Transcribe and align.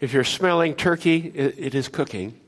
If 0.00 0.12
you're 0.12 0.24
smelling 0.24 0.74
turkey, 0.74 1.32
it, 1.34 1.54
it 1.58 1.74
is 1.74 1.88
cooking. 1.88 2.40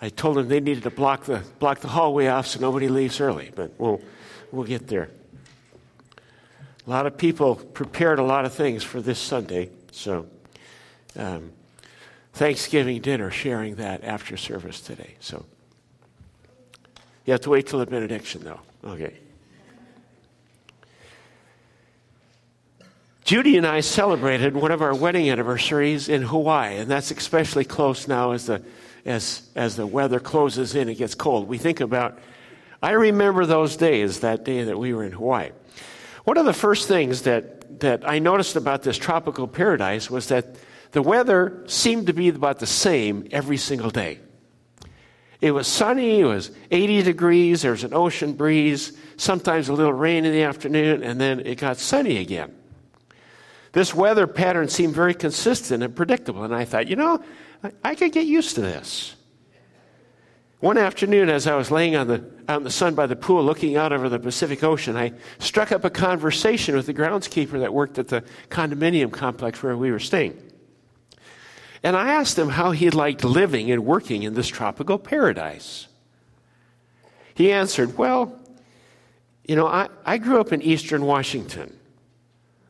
I 0.00 0.08
told 0.10 0.36
them 0.36 0.48
they 0.48 0.60
needed 0.60 0.82
to 0.84 0.90
block 0.90 1.24
the, 1.24 1.42
block 1.58 1.80
the 1.80 1.88
hallway 1.88 2.26
off 2.26 2.46
so 2.46 2.60
nobody 2.60 2.88
leaves 2.88 3.20
early, 3.20 3.50
but 3.54 3.72
we'll, 3.78 4.00
we'll 4.52 4.66
get 4.66 4.88
there. 4.88 5.08
A 6.86 6.90
lot 6.90 7.06
of 7.06 7.16
people 7.16 7.56
prepared 7.56 8.18
a 8.18 8.22
lot 8.22 8.44
of 8.44 8.52
things 8.52 8.84
for 8.84 9.00
this 9.00 9.18
Sunday, 9.18 9.70
so 9.90 10.26
um, 11.16 11.50
Thanksgiving 12.34 13.00
dinner, 13.00 13.30
sharing 13.30 13.76
that 13.76 14.04
after 14.04 14.36
service 14.36 14.80
today. 14.80 15.16
So 15.20 15.44
you 17.24 17.32
have 17.32 17.40
to 17.40 17.50
wait 17.50 17.66
till 17.66 17.78
the 17.78 17.86
benediction, 17.86 18.44
though. 18.44 18.60
Okay. 18.84 19.18
Judy 23.26 23.56
and 23.56 23.66
I 23.66 23.80
celebrated 23.80 24.54
one 24.54 24.70
of 24.70 24.82
our 24.82 24.94
wedding 24.94 25.28
anniversaries 25.28 26.08
in 26.08 26.22
Hawaii, 26.22 26.76
and 26.76 26.88
that's 26.88 27.10
especially 27.10 27.64
close 27.64 28.06
now 28.06 28.30
as 28.30 28.46
the 28.46 28.62
as 29.04 29.42
as 29.56 29.74
the 29.74 29.84
weather 29.84 30.20
closes 30.20 30.76
in, 30.76 30.88
it 30.88 30.94
gets 30.94 31.16
cold. 31.16 31.48
We 31.48 31.58
think 31.58 31.80
about. 31.80 32.20
I 32.80 32.92
remember 32.92 33.44
those 33.44 33.76
days, 33.76 34.20
that 34.20 34.44
day 34.44 34.62
that 34.62 34.78
we 34.78 34.94
were 34.94 35.02
in 35.02 35.10
Hawaii. 35.10 35.50
One 36.22 36.36
of 36.36 36.46
the 36.46 36.52
first 36.52 36.86
things 36.86 37.22
that 37.22 37.80
that 37.80 38.08
I 38.08 38.20
noticed 38.20 38.54
about 38.54 38.84
this 38.84 38.96
tropical 38.96 39.48
paradise 39.48 40.08
was 40.08 40.28
that 40.28 40.54
the 40.92 41.02
weather 41.02 41.64
seemed 41.66 42.06
to 42.06 42.12
be 42.12 42.28
about 42.28 42.60
the 42.60 42.66
same 42.66 43.26
every 43.32 43.56
single 43.56 43.90
day. 43.90 44.20
It 45.40 45.50
was 45.50 45.66
sunny, 45.66 46.20
it 46.20 46.26
was 46.26 46.52
80 46.70 47.02
degrees, 47.02 47.62
there 47.62 47.72
was 47.72 47.82
an 47.82 47.92
ocean 47.92 48.34
breeze, 48.34 48.96
sometimes 49.16 49.68
a 49.68 49.72
little 49.72 49.92
rain 49.92 50.24
in 50.24 50.32
the 50.32 50.44
afternoon, 50.44 51.02
and 51.02 51.20
then 51.20 51.40
it 51.40 51.56
got 51.56 51.78
sunny 51.78 52.18
again. 52.18 52.54
This 53.76 53.94
weather 53.94 54.26
pattern 54.26 54.70
seemed 54.70 54.94
very 54.94 55.12
consistent 55.12 55.82
and 55.82 55.94
predictable, 55.94 56.44
and 56.44 56.54
I 56.54 56.64
thought, 56.64 56.88
you 56.88 56.96
know, 56.96 57.22
I, 57.62 57.72
I 57.84 57.94
could 57.94 58.10
get 58.10 58.24
used 58.24 58.54
to 58.54 58.62
this. 58.62 59.14
One 60.60 60.78
afternoon, 60.78 61.28
as 61.28 61.46
I 61.46 61.56
was 61.56 61.70
laying 61.70 61.94
on 61.94 62.06
the, 62.06 62.24
the 62.58 62.70
sun 62.70 62.94
by 62.94 63.06
the 63.06 63.16
pool 63.16 63.44
looking 63.44 63.76
out 63.76 63.92
over 63.92 64.08
the 64.08 64.18
Pacific 64.18 64.64
Ocean, 64.64 64.96
I 64.96 65.12
struck 65.38 65.72
up 65.72 65.84
a 65.84 65.90
conversation 65.90 66.74
with 66.74 66.86
the 66.86 66.94
groundskeeper 66.94 67.60
that 67.60 67.74
worked 67.74 67.98
at 67.98 68.08
the 68.08 68.24
condominium 68.48 69.12
complex 69.12 69.62
where 69.62 69.76
we 69.76 69.90
were 69.90 69.98
staying. 69.98 70.42
And 71.82 71.98
I 71.98 72.12
asked 72.12 72.38
him 72.38 72.48
how 72.48 72.70
he 72.70 72.88
liked 72.88 73.24
living 73.24 73.70
and 73.70 73.84
working 73.84 74.22
in 74.22 74.32
this 74.32 74.48
tropical 74.48 74.98
paradise. 74.98 75.86
He 77.34 77.52
answered, 77.52 77.98
Well, 77.98 78.40
you 79.44 79.54
know, 79.54 79.66
I, 79.66 79.90
I 80.06 80.16
grew 80.16 80.40
up 80.40 80.50
in 80.50 80.62
eastern 80.62 81.04
Washington. 81.04 81.78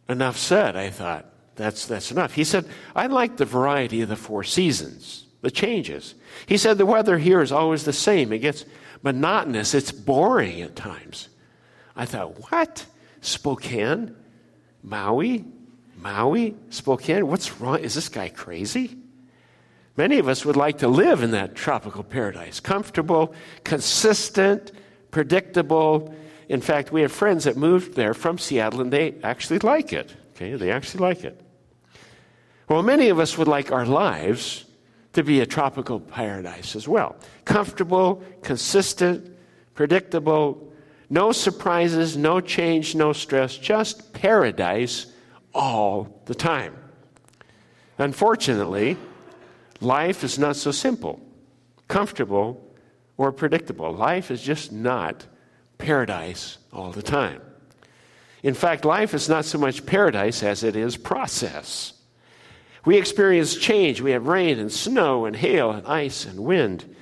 Enough 0.08 0.36
said, 0.36 0.76
I 0.76 0.90
thought. 0.90 1.26
That's, 1.56 1.86
that's 1.86 2.10
enough. 2.10 2.34
He 2.34 2.44
said, 2.44 2.66
I 2.94 3.06
like 3.06 3.38
the 3.38 3.46
variety 3.46 4.02
of 4.02 4.10
the 4.10 4.16
four 4.16 4.44
seasons, 4.44 5.24
the 5.40 5.50
changes. 5.50 6.14
He 6.44 6.58
said, 6.58 6.76
the 6.76 6.84
weather 6.84 7.16
here 7.18 7.40
is 7.40 7.50
always 7.50 7.84
the 7.84 7.94
same. 7.94 8.32
It 8.32 8.40
gets 8.40 8.66
monotonous, 9.02 9.74
it's 9.74 9.90
boring 9.90 10.60
at 10.60 10.76
times. 10.76 11.28
I 11.96 12.04
thought, 12.04 12.50
what? 12.50 12.84
Spokane? 13.22 14.14
Maui? 14.82 15.44
Maui? 15.96 16.54
Spokane? 16.68 17.26
What's 17.26 17.58
wrong? 17.58 17.78
Is 17.78 17.94
this 17.94 18.10
guy 18.10 18.28
crazy? 18.28 18.98
Many 19.96 20.18
of 20.18 20.28
us 20.28 20.44
would 20.44 20.56
like 20.56 20.78
to 20.78 20.88
live 20.88 21.22
in 21.22 21.30
that 21.30 21.54
tropical 21.54 22.04
paradise 22.04 22.60
comfortable, 22.60 23.34
consistent, 23.64 24.72
predictable. 25.10 26.14
In 26.48 26.60
fact, 26.60 26.92
we 26.92 27.02
have 27.02 27.12
friends 27.12 27.44
that 27.44 27.56
moved 27.56 27.94
there 27.94 28.14
from 28.14 28.38
Seattle 28.38 28.80
and 28.80 28.92
they 28.92 29.14
actually 29.22 29.58
like 29.60 29.92
it. 29.92 30.14
Okay, 30.34 30.54
they 30.54 30.70
actually 30.70 31.00
like 31.00 31.24
it. 31.24 31.40
Well, 32.68 32.82
many 32.82 33.08
of 33.08 33.18
us 33.18 33.38
would 33.38 33.48
like 33.48 33.72
our 33.72 33.86
lives 33.86 34.64
to 35.12 35.22
be 35.22 35.40
a 35.40 35.46
tropical 35.46 35.98
paradise 35.98 36.76
as 36.76 36.86
well. 36.86 37.16
Comfortable, 37.44 38.22
consistent, 38.42 39.36
predictable, 39.74 40.72
no 41.08 41.32
surprises, 41.32 42.16
no 42.16 42.40
change, 42.40 42.94
no 42.94 43.12
stress, 43.12 43.56
just 43.56 44.12
paradise 44.12 45.06
all 45.54 46.22
the 46.26 46.34
time. 46.34 46.76
Unfortunately, 47.98 48.96
Life 49.80 50.24
is 50.24 50.38
not 50.38 50.56
so 50.56 50.70
simple, 50.70 51.20
comfortable, 51.88 52.62
or 53.16 53.32
predictable. 53.32 53.92
Life 53.92 54.30
is 54.30 54.42
just 54.42 54.72
not 54.72 55.26
paradise 55.78 56.58
all 56.72 56.92
the 56.92 57.02
time. 57.02 57.40
In 58.42 58.54
fact, 58.54 58.84
life 58.84 59.14
is 59.14 59.28
not 59.28 59.44
so 59.44 59.58
much 59.58 59.86
paradise 59.86 60.42
as 60.42 60.62
it 60.62 60.76
is 60.76 60.96
process. 60.96 61.94
We 62.84 62.96
experience 62.96 63.56
change. 63.56 64.00
We 64.00 64.12
have 64.12 64.28
rain 64.28 64.58
and 64.58 64.72
snow 64.72 65.24
and 65.24 65.34
hail 65.34 65.72
and 65.72 65.86
ice 65.86 66.24
and 66.24 66.40
wind. 66.40 66.94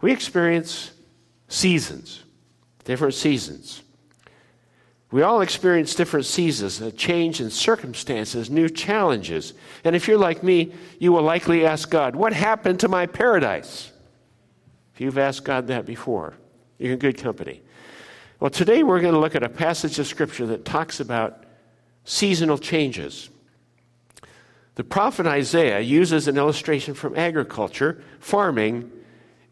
We 0.00 0.12
experience 0.12 0.90
seasons, 1.46 2.24
different 2.84 3.14
seasons. 3.14 3.82
We 5.10 5.22
all 5.22 5.40
experience 5.40 5.94
different 5.94 6.26
seasons, 6.26 6.80
a 6.80 6.92
change 6.92 7.40
in 7.40 7.50
circumstances, 7.50 8.50
new 8.50 8.68
challenges. 8.68 9.54
And 9.84 9.96
if 9.96 10.06
you're 10.06 10.18
like 10.18 10.42
me, 10.42 10.72
you 10.98 11.12
will 11.12 11.22
likely 11.22 11.64
ask 11.64 11.88
God, 11.88 12.14
What 12.14 12.32
happened 12.32 12.80
to 12.80 12.88
my 12.88 13.06
paradise? 13.06 13.90
If 14.94 15.00
you've 15.00 15.16
asked 15.16 15.44
God 15.44 15.68
that 15.68 15.86
before, 15.86 16.34
you're 16.78 16.92
in 16.92 16.98
good 16.98 17.16
company. 17.16 17.62
Well, 18.40 18.50
today 18.50 18.84
we're 18.84 19.00
going 19.00 19.14
to 19.14 19.20
look 19.20 19.34
at 19.34 19.42
a 19.42 19.48
passage 19.48 19.98
of 19.98 20.06
Scripture 20.06 20.46
that 20.46 20.64
talks 20.64 21.00
about 21.00 21.42
seasonal 22.04 22.56
changes. 22.56 23.30
The 24.76 24.84
prophet 24.84 25.26
Isaiah 25.26 25.80
uses 25.80 26.28
an 26.28 26.36
illustration 26.36 26.94
from 26.94 27.16
agriculture, 27.16 28.00
farming, 28.20 28.92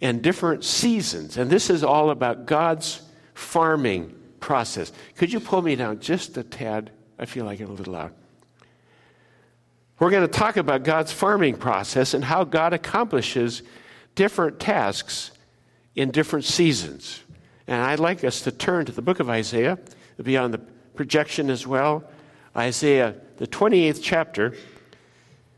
and 0.00 0.22
different 0.22 0.62
seasons. 0.62 1.36
And 1.36 1.50
this 1.50 1.68
is 1.68 1.82
all 1.82 2.10
about 2.10 2.46
God's 2.46 3.02
farming 3.34 4.14
process. 4.38 4.92
Could 5.16 5.32
you 5.32 5.40
pull 5.40 5.62
me 5.62 5.74
down 5.74 5.98
just 5.98 6.36
a 6.36 6.44
tad? 6.44 6.92
I 7.18 7.24
feel 7.24 7.44
like 7.44 7.58
I'm 7.58 7.70
a 7.70 7.72
little 7.72 7.94
loud. 7.94 8.14
We're 9.98 10.10
going 10.10 10.28
to 10.28 10.32
talk 10.32 10.56
about 10.58 10.84
God's 10.84 11.10
farming 11.10 11.56
process 11.56 12.14
and 12.14 12.22
how 12.22 12.44
God 12.44 12.72
accomplishes 12.72 13.64
different 14.14 14.60
tasks 14.60 15.32
in 15.96 16.12
different 16.12 16.44
seasons. 16.44 17.24
And 17.66 17.82
I'd 17.82 18.00
like 18.00 18.24
us 18.24 18.42
to 18.42 18.52
turn 18.52 18.86
to 18.86 18.92
the 18.92 19.02
book 19.02 19.20
of 19.20 19.28
Isaiah, 19.28 19.78
be 20.22 20.36
on 20.36 20.50
the 20.52 20.58
projection 20.58 21.50
as 21.50 21.66
well. 21.66 22.04
Isaiah, 22.56 23.14
the 23.36 23.46
28th 23.46 24.00
chapter, 24.02 24.54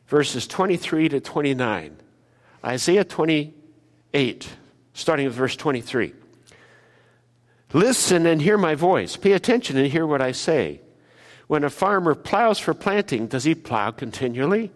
verses 0.09 0.47
23 0.47 1.11
to 1.11 1.21
29. 1.21 1.97
Isaiah 2.65 3.05
28, 3.05 4.49
starting 4.95 5.27
with 5.27 5.35
verse 5.35 5.55
23. 5.55 6.15
Listen 7.73 8.27
and 8.27 8.41
hear 8.41 8.57
my 8.57 8.75
voice. 8.75 9.17
Pay 9.17 9.33
attention 9.33 9.77
and 9.77 9.87
hear 9.87 10.07
what 10.07 10.23
I 10.23 10.33
say. 10.33 10.81
When 11.47 11.65
a 11.65 11.71
farmer 11.71 12.15
plows 12.15 12.59
for 12.59 12.75
planting, 12.75 13.27
does 13.27 13.45
he 13.45 13.55
plow 13.55 13.91
continually? 13.91 14.71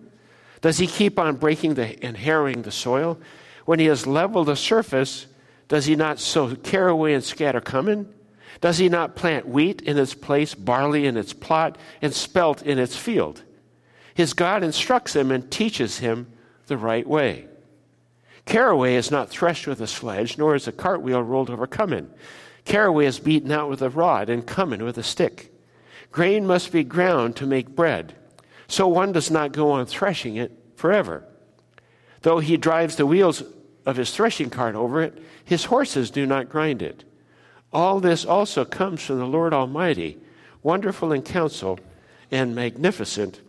Does 0.60 0.78
he 0.78 0.87
keep 0.87 1.19
on 1.19 1.37
breaking 1.37 1.75
the, 1.75 2.03
and 2.04 2.16
harrowing 2.16 2.62
the 2.62 2.70
soil? 2.70 3.19
When 3.64 3.78
he 3.78 3.87
has 3.87 4.06
leveled 4.06 4.49
the 4.49 4.56
surface, 4.56 5.26
does 5.68 5.86
he 5.86 5.96
not 5.96 6.18
sow 6.18 6.54
caraway 6.54 7.14
and 7.14 7.24
scatter 7.24 7.60
cummin? 7.60 8.12
Does 8.60 8.78
he 8.78 8.88
not 8.88 9.16
plant 9.16 9.48
wheat 9.48 9.80
in 9.82 9.98
its 9.98 10.14
place, 10.14 10.54
barley 10.54 11.06
in 11.06 11.16
its 11.16 11.32
plot, 11.32 11.78
and 12.00 12.12
spelt 12.12 12.62
in 12.62 12.78
its 12.78 12.96
field? 12.96 13.42
His 14.14 14.34
God 14.34 14.62
instructs 14.62 15.16
him 15.16 15.30
and 15.30 15.50
teaches 15.50 15.98
him 15.98 16.32
the 16.66 16.76
right 16.76 17.06
way. 17.06 17.48
Caraway 18.44 18.94
is 18.94 19.10
not 19.10 19.30
threshed 19.30 19.66
with 19.66 19.80
a 19.80 19.86
sledge, 19.86 20.36
nor 20.36 20.54
is 20.54 20.68
a 20.68 20.72
cartwheel 20.72 21.22
rolled 21.22 21.50
over 21.50 21.66
cummin. 21.66 22.08
Caraway 22.64 23.06
is 23.06 23.18
beaten 23.18 23.50
out 23.50 23.68
with 23.68 23.82
a 23.82 23.90
rod 23.90 24.28
and 24.28 24.46
cummin 24.46 24.84
with 24.84 24.98
a 24.98 25.02
stick. 25.02 25.52
Grain 26.10 26.46
must 26.46 26.72
be 26.72 26.84
ground 26.84 27.36
to 27.36 27.46
make 27.46 27.75
bread, 27.75 28.14
so 28.69 28.87
one 28.87 29.12
does 29.12 29.31
not 29.31 29.52
go 29.52 29.70
on 29.70 29.87
threshing 29.87 30.37
it 30.37 30.52
forever. 30.76 31.25
Though 32.20 32.38
he 32.38 32.56
drives 32.56 32.96
the 32.96 33.06
wheels 33.06 33.42
of 33.84 33.96
his 33.96 34.14
threshing 34.14 34.50
cart 34.50 34.75
over 34.75 35.02
it, 35.02 35.23
his 35.44 35.64
horses 35.64 36.11
do 36.11 36.26
not 36.26 36.49
grind 36.49 36.82
it. 36.82 37.05
All 37.73 38.00
this 38.00 38.25
also 38.25 38.64
comes 38.64 39.02
from 39.02 39.19
the 39.19 39.26
Lord 39.26 39.52
Almighty, 39.52 40.19
wonderful 40.62 41.12
in 41.12 41.23
counsel 41.23 41.81
and 42.31 42.55
magnificent 42.55 43.40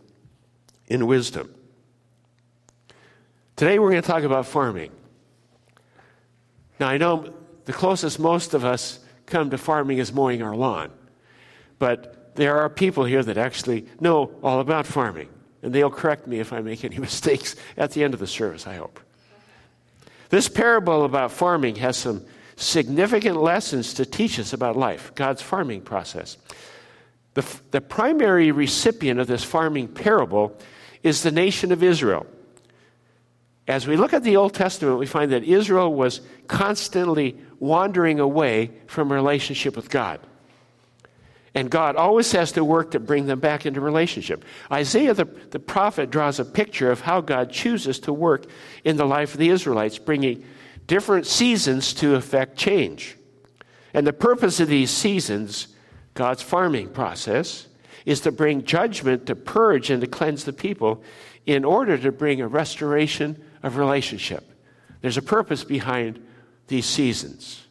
in 0.88 1.08
wisdom. 1.08 1.54
Today 3.56 3.80
we're 3.80 3.92
going 3.92 4.02
to 4.02 4.08
talk 4.08 4.24
about 4.24 4.46
farming. 4.46 4.92
Now, 6.80 6.88
I 6.88 6.98
know 6.98 7.34
the 7.66 7.74
closest 7.74 8.20
most 8.20 8.54
of 8.54 8.66
us 8.66 9.00
come 9.26 9.50
to 9.50 9.58
farming 9.58 10.00
is 10.00 10.12
mowing 10.12 10.42
our 10.42 10.56
lawn. 10.56 10.92
But 11.80 12.36
there 12.36 12.58
are 12.58 12.70
people 12.70 13.06
here 13.06 13.24
that 13.24 13.38
actually 13.38 13.86
know 14.00 14.32
all 14.42 14.60
about 14.60 14.86
farming, 14.86 15.30
and 15.62 15.74
they'll 15.74 15.90
correct 15.90 16.28
me 16.28 16.40
if 16.40 16.54
I 16.54 16.62
make 16.62 16.84
any 16.84 16.98
mistakes 17.10 17.56
at 17.78 17.92
the 17.92 18.04
end 18.04 18.14
of 18.14 18.20
the 18.20 18.28
service, 18.28 18.68
I 18.68 18.76
hope. 18.76 19.00
This 20.34 20.50
parable 20.50 21.06
about 21.06 21.32
farming 21.32 21.76
has 21.76 21.96
some 21.96 22.26
significant 22.56 23.38
lessons 23.38 23.94
to 23.94 24.04
teach 24.04 24.40
us 24.40 24.52
about 24.52 24.76
life, 24.76 25.14
God's 25.14 25.44
farming 25.44 25.82
process. 25.82 26.38
The, 27.36 27.46
the 27.70 27.82
primary 27.82 28.52
recipient 28.52 29.20
of 29.20 29.28
this 29.28 29.44
farming 29.44 29.90
parable 29.90 30.58
is 31.04 31.22
the 31.22 31.30
nation 31.30 31.72
of 31.72 31.84
Israel. 31.84 32.26
As 33.68 33.86
we 33.86 33.96
look 33.96 34.12
at 34.12 34.24
the 34.24 34.38
Old 34.38 34.56
Testament, 34.56 34.98
we 34.98 35.06
find 35.06 35.32
that 35.32 35.44
Israel 35.44 35.94
was 35.94 36.20
constantly 36.48 37.38
wandering 37.60 38.20
away 38.20 38.72
from 38.88 39.14
relationship 39.14 39.76
with 39.76 39.92
God. 39.92 40.20
And 41.56 41.70
God 41.70 41.96
always 41.96 42.32
has 42.32 42.52
to 42.54 42.66
work 42.66 42.92
to 42.92 43.00
bring 43.00 43.28
them 43.28 43.40
back 43.40 43.66
into 43.66 43.80
relationship. 43.80 44.44
Isaiah 44.72 45.14
the, 45.14 45.26
the 45.26 45.60
prophet 45.60 46.10
draws 46.10 46.40
a 46.40 46.46
picture 46.46 46.92
of 46.92 47.02
how 47.02 47.22
God 47.22 47.52
chooses 47.52 48.00
to 48.02 48.14
work 48.14 48.46
in 48.84 48.98
the 48.98 49.06
life 49.06 49.34
of 49.34 49.40
the 49.40 49.50
Israelites, 49.50 50.00
bringing 50.00 50.46
different 50.88 51.28
seasons 51.28 51.94
to 51.96 52.16
effect 52.16 52.58
change. 52.58 53.18
And 53.94 54.08
the 54.08 54.14
purpose 54.14 54.60
of 54.60 54.68
these 54.68 54.90
seasons, 54.90 55.68
God's 56.16 56.42
farming 56.42 56.90
process, 56.90 57.68
is 58.06 58.22
to 58.22 58.32
bring 58.32 58.66
judgment, 58.66 59.28
to 59.28 59.36
purge, 59.36 59.90
and 59.90 60.02
to 60.02 60.08
cleanse 60.08 60.44
the 60.44 60.54
people 60.54 61.04
in 61.46 61.64
order 61.64 61.98
to 61.98 62.12
bring 62.12 62.42
a 62.42 62.48
restoration 62.48 63.42
of 63.62 63.78
relationship. 63.78 64.50
There's 65.02 65.18
a 65.18 65.22
purpose 65.22 65.64
behind 65.64 66.26
these 66.68 66.86
seasons. 66.86 67.63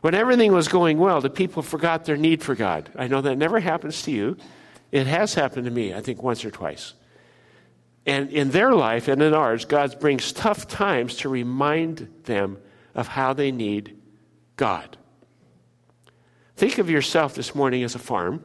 When 0.00 0.14
everything 0.14 0.52
was 0.52 0.68
going 0.68 0.98
well, 0.98 1.20
the 1.20 1.30
people 1.30 1.62
forgot 1.62 2.04
their 2.04 2.16
need 2.16 2.42
for 2.42 2.54
God. 2.54 2.90
I 2.96 3.06
know 3.06 3.20
that 3.20 3.36
never 3.36 3.60
happens 3.60 4.02
to 4.02 4.10
you. 4.10 4.36
It 4.90 5.06
has 5.06 5.34
happened 5.34 5.66
to 5.66 5.70
me, 5.70 5.94
I 5.94 6.00
think, 6.00 6.22
once 6.22 6.44
or 6.44 6.50
twice. 6.50 6.94
And 8.06 8.30
in 8.30 8.50
their 8.50 8.72
life 8.72 9.08
and 9.08 9.22
in 9.22 9.34
ours, 9.34 9.66
God 9.66 10.00
brings 10.00 10.32
tough 10.32 10.66
times 10.66 11.16
to 11.16 11.28
remind 11.28 12.08
them 12.24 12.58
of 12.94 13.08
how 13.08 13.34
they 13.34 13.52
need 13.52 13.98
God. 14.56 14.96
Think 16.56 16.78
of 16.78 16.90
yourself 16.90 17.34
this 17.34 17.54
morning 17.54 17.84
as 17.84 17.94
a 17.94 17.98
farm. 17.98 18.42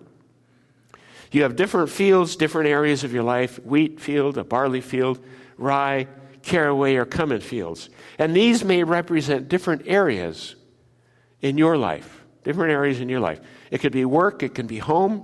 You 1.31 1.43
have 1.43 1.55
different 1.55 1.89
fields, 1.89 2.35
different 2.35 2.69
areas 2.69 3.03
of 3.03 3.13
your 3.13 3.23
life 3.23 3.63
wheat 3.65 3.99
field, 3.99 4.37
a 4.37 4.43
barley 4.43 4.81
field, 4.81 5.19
rye, 5.57 6.07
caraway, 6.41 6.95
or 6.95 7.05
cumin 7.05 7.41
fields. 7.41 7.89
And 8.19 8.35
these 8.35 8.63
may 8.63 8.83
represent 8.83 9.49
different 9.49 9.83
areas 9.85 10.55
in 11.45 11.59
your 11.59 11.77
life, 11.77 12.25
different 12.43 12.71
areas 12.71 12.99
in 12.99 13.07
your 13.07 13.19
life. 13.19 13.39
It 13.69 13.77
could 13.77 13.91
be 13.91 14.03
work, 14.03 14.41
it 14.41 14.55
can 14.55 14.65
be 14.65 14.79
home, 14.79 15.23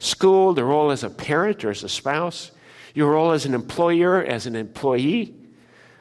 school, 0.00 0.52
the 0.52 0.64
role 0.64 0.90
as 0.90 1.02
a 1.02 1.08
parent 1.08 1.64
or 1.64 1.70
as 1.70 1.82
a 1.82 1.88
spouse, 1.88 2.50
your 2.94 3.12
role 3.12 3.30
as 3.30 3.46
an 3.46 3.54
employer, 3.54 4.22
as 4.22 4.46
an 4.46 4.54
employee, 4.54 5.34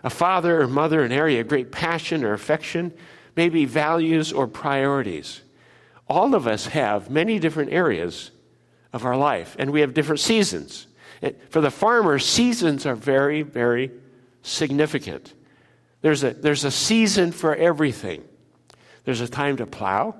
a 0.03 0.09
father 0.09 0.62
or 0.62 0.68
mother, 0.68 1.03
an 1.03 1.13
area 1.13 1.39
of 1.39 1.47
great 1.47 1.71
passion 1.71 2.25
or 2.25 2.33
affection, 2.33 2.91
maybe 3.38 3.63
values 3.63 4.33
or 4.33 4.45
priorities. 4.45 5.41
All 6.09 6.35
of 6.35 6.47
us 6.47 6.65
have 6.65 7.09
many 7.09 7.39
different 7.39 7.71
areas 7.71 8.31
of 8.91 9.06
our 9.06 9.15
life, 9.15 9.56
and 9.57 9.71
we 9.71 9.79
have 9.79 9.94
different 9.94 10.19
seasons. 10.19 10.88
For 11.50 11.62
the 11.62 11.71
farmer, 11.71 12.19
seasons 12.19 12.85
are 12.85 12.95
very, 12.95 13.41
very 13.41 13.89
significant. 14.41 15.33
There's 16.01 16.25
a, 16.25 16.31
there's 16.33 16.65
a 16.65 16.71
season 16.71 17.31
for 17.31 17.56
everything. 17.56 18.25
There's 19.03 19.21
a 19.21 19.27
time 19.27 19.57
to 19.57 19.65
plow, 19.65 20.15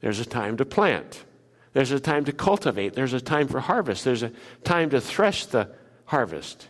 there's 0.00 0.20
a 0.20 0.24
time 0.24 0.56
to 0.56 0.64
plant, 0.64 1.24
there's 1.72 1.92
a 1.92 2.00
time 2.00 2.24
to 2.24 2.32
cultivate, 2.32 2.94
there's 2.94 3.12
a 3.12 3.20
time 3.20 3.48
for 3.48 3.60
harvest, 3.60 4.04
there's 4.04 4.22
a 4.22 4.32
time 4.64 4.90
to 4.90 5.00
thresh 5.00 5.46
the 5.46 5.70
harvest. 6.06 6.68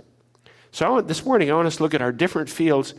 So 0.70 0.90
want, 0.92 1.08
this 1.08 1.24
morning, 1.24 1.50
I 1.50 1.54
want 1.54 1.66
us 1.66 1.76
to 1.76 1.82
look 1.82 1.94
at 1.94 2.02
our 2.02 2.12
different 2.12 2.50
fields 2.50 2.94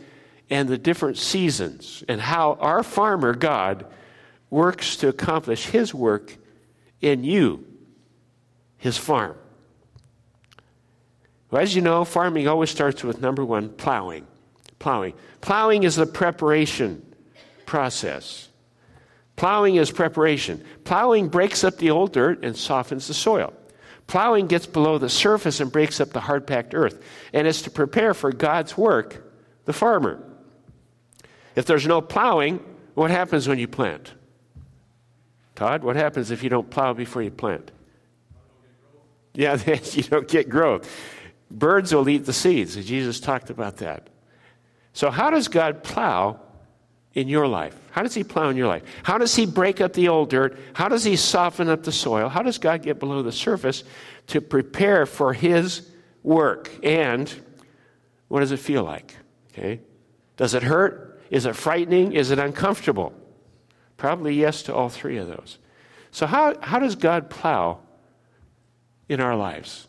and 0.48 0.68
the 0.68 0.78
different 0.78 1.18
seasons 1.18 2.04
and 2.08 2.20
how 2.20 2.54
our 2.54 2.82
farmer, 2.82 3.34
God, 3.34 3.86
works 4.50 4.96
to 4.96 5.08
accomplish 5.08 5.66
his 5.66 5.92
work 5.92 6.36
in 7.00 7.24
you, 7.24 7.66
his 8.78 8.96
farm. 8.96 9.36
Well, 11.50 11.62
as 11.62 11.76
you 11.76 11.82
know, 11.82 12.04
farming 12.04 12.48
always 12.48 12.70
starts 12.70 13.04
with 13.04 13.20
number 13.20 13.44
one, 13.44 13.68
plowing. 13.68 14.26
Plowing. 14.78 15.14
Plowing 15.40 15.84
is 15.84 15.96
the 15.96 16.06
preparation 16.06 17.05
process. 17.66 18.48
Plowing 19.36 19.76
is 19.76 19.90
preparation. 19.90 20.64
Plowing 20.84 21.28
breaks 21.28 21.62
up 21.62 21.76
the 21.76 21.90
old 21.90 22.12
dirt 22.12 22.42
and 22.42 22.56
softens 22.56 23.06
the 23.06 23.14
soil. 23.14 23.52
Plowing 24.06 24.46
gets 24.46 24.66
below 24.66 24.98
the 24.98 25.08
surface 25.08 25.60
and 25.60 25.70
breaks 25.70 26.00
up 26.00 26.10
the 26.10 26.20
hard 26.20 26.46
packed 26.46 26.74
earth. 26.74 27.02
And 27.32 27.46
it's 27.46 27.62
to 27.62 27.70
prepare 27.70 28.14
for 28.14 28.32
God's 28.32 28.76
work, 28.76 29.30
the 29.64 29.72
farmer. 29.72 30.22
If 31.54 31.66
there's 31.66 31.86
no 31.86 32.00
plowing, 32.00 32.60
what 32.94 33.10
happens 33.10 33.48
when 33.48 33.58
you 33.58 33.68
plant? 33.68 34.12
Todd, 35.54 35.82
what 35.82 35.96
happens 35.96 36.30
if 36.30 36.42
you 36.42 36.50
don't 36.50 36.70
plow 36.70 36.92
before 36.92 37.22
you 37.22 37.30
plant? 37.30 37.70
Yeah, 39.34 39.58
you 39.92 40.02
don't 40.04 40.28
get 40.28 40.48
growth. 40.48 40.88
Birds 41.50 41.94
will 41.94 42.08
eat 42.08 42.24
the 42.24 42.32
seeds. 42.32 42.76
Jesus 42.76 43.20
talked 43.20 43.50
about 43.50 43.78
that. 43.78 44.08
So, 44.92 45.10
how 45.10 45.30
does 45.30 45.48
God 45.48 45.82
plow 45.82 46.40
in 47.16 47.28
your 47.28 47.48
life? 47.48 47.74
How 47.90 48.02
does 48.02 48.14
He 48.14 48.22
plow 48.22 48.50
in 48.50 48.56
your 48.56 48.68
life? 48.68 48.82
How 49.02 49.18
does 49.18 49.34
He 49.34 49.46
break 49.46 49.80
up 49.80 49.94
the 49.94 50.08
old 50.08 50.28
dirt? 50.30 50.58
How 50.74 50.86
does 50.86 51.02
He 51.02 51.16
soften 51.16 51.68
up 51.68 51.82
the 51.82 51.90
soil? 51.90 52.28
How 52.28 52.42
does 52.42 52.58
God 52.58 52.82
get 52.82 53.00
below 53.00 53.22
the 53.22 53.32
surface 53.32 53.82
to 54.28 54.40
prepare 54.40 55.06
for 55.06 55.32
His 55.32 55.90
work? 56.22 56.70
And 56.84 57.32
what 58.28 58.40
does 58.40 58.52
it 58.52 58.58
feel 58.58 58.84
like? 58.84 59.16
Okay? 59.52 59.80
Does 60.36 60.52
it 60.52 60.62
hurt? 60.62 61.22
Is 61.30 61.46
it 61.46 61.56
frightening? 61.56 62.12
Is 62.12 62.30
it 62.30 62.38
uncomfortable? 62.38 63.14
Probably 63.96 64.34
yes 64.34 64.62
to 64.64 64.74
all 64.74 64.90
three 64.90 65.16
of 65.16 65.26
those. 65.26 65.58
So, 66.10 66.26
how, 66.26 66.54
how 66.60 66.78
does 66.78 66.96
God 66.96 67.30
plow 67.30 67.78
in 69.08 69.20
our 69.22 69.36
lives? 69.36 69.88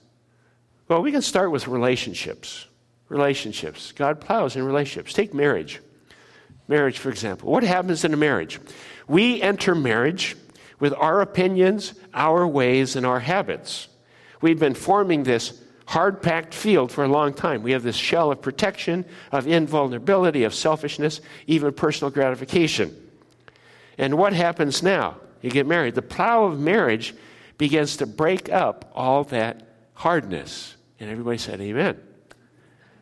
Well, 0.88 1.02
we 1.02 1.12
can 1.12 1.22
start 1.22 1.52
with 1.52 1.68
relationships. 1.68 2.68
Relationships. 3.10 3.92
God 3.92 4.22
plows 4.22 4.56
in 4.56 4.64
relationships. 4.64 5.12
Take 5.12 5.34
marriage. 5.34 5.82
Marriage, 6.68 7.00
for 7.00 7.10
example. 7.10 7.52
What 7.52 7.64
happens 7.64 8.04
in 8.04 8.14
a 8.14 8.18
marriage? 8.18 8.60
We 9.08 9.42
enter 9.42 9.74
marriage 9.74 10.36
with 10.80 10.94
our 10.94 11.22
opinions, 11.22 11.94
our 12.14 12.46
ways, 12.46 12.96
and 12.96 13.06
our 13.06 13.19
habits. 13.19 13.88
We've 14.42 14.60
been 14.60 14.74
forming 14.74 15.24
this 15.24 15.62
hard 15.88 16.22
packed 16.22 16.54
field 16.54 16.92
for 16.92 17.04
a 17.04 17.08
long 17.08 17.34
time. 17.34 17.64
We 17.64 17.72
have 17.72 17.84
this 17.84 17.96
shell 17.96 18.31
of 18.31 18.42
protection, 18.42 19.06
of 19.31 19.48
invulnerability, 19.48 20.44
of 20.44 20.54
selfishness, 20.54 21.22
even 21.48 21.74
personal 21.74 22.12
gratification. 22.12 22.96
And 23.98 24.18
what 24.18 24.34
happens 24.34 24.84
now? 24.84 25.18
You 25.42 25.50
get 25.50 25.66
married. 25.66 25.96
The 25.96 26.02
plow 26.02 26.44
of 26.44 26.60
marriage 26.60 27.16
begins 27.58 27.98
to 27.98 28.06
break 28.06 28.52
up 28.52 28.92
all 28.94 29.24
that 29.25 29.68
hardness. 29.94 30.76
And 31.00 31.09
everybody 31.09 31.38
said, 31.38 31.62
Amen. 31.62 31.97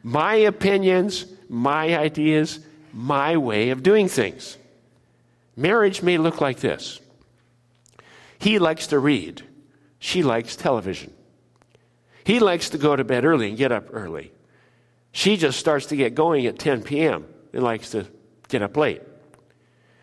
My 0.03 0.35
opinions, 0.35 1.25
my 1.49 1.97
ideas, 1.97 2.59
my 2.95 3.35
way 3.35 3.71
of 3.71 3.83
doing 3.83 4.07
things. 4.07 4.57
Marriage 5.57 6.01
may 6.01 6.17
look 6.17 6.39
like 6.39 6.59
this 6.59 7.01
he 8.39 8.57
likes 8.59 8.87
to 8.87 8.99
read, 8.99 9.43
she 9.99 10.23
likes 10.23 10.55
television. 10.55 11.13
He 12.23 12.39
likes 12.39 12.69
to 12.69 12.77
go 12.77 12.95
to 12.95 13.03
bed 13.03 13.23
early 13.25 13.49
and 13.49 13.57
get 13.57 13.71
up 13.71 13.87
early. 13.91 14.31
She 15.11 15.37
just 15.37 15.59
starts 15.59 15.87
to 15.87 15.95
get 15.95 16.15
going 16.15 16.45
at 16.47 16.57
10 16.57 16.83
p.m. 16.83 17.25
and 17.53 17.63
likes 17.63 17.91
to 17.91 18.07
get 18.47 18.61
up 18.61 18.75
late. 18.75 19.01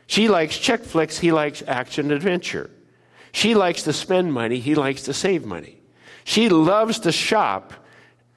She 0.07 0.29
likes 0.29 0.57
chick 0.57 0.85
flicks, 0.85 1.19
he 1.19 1.33
likes 1.33 1.63
action 1.67 2.13
adventure. 2.13 2.71
She 3.33 3.55
likes 3.55 3.83
to 3.85 3.93
spend 3.93 4.33
money, 4.33 4.59
he 4.59 4.75
likes 4.75 5.03
to 5.05 5.15
save 5.15 5.45
money. 5.45 5.81
She 6.25 6.49
loves 6.49 7.01
to 7.01 7.13
shop, 7.13 7.73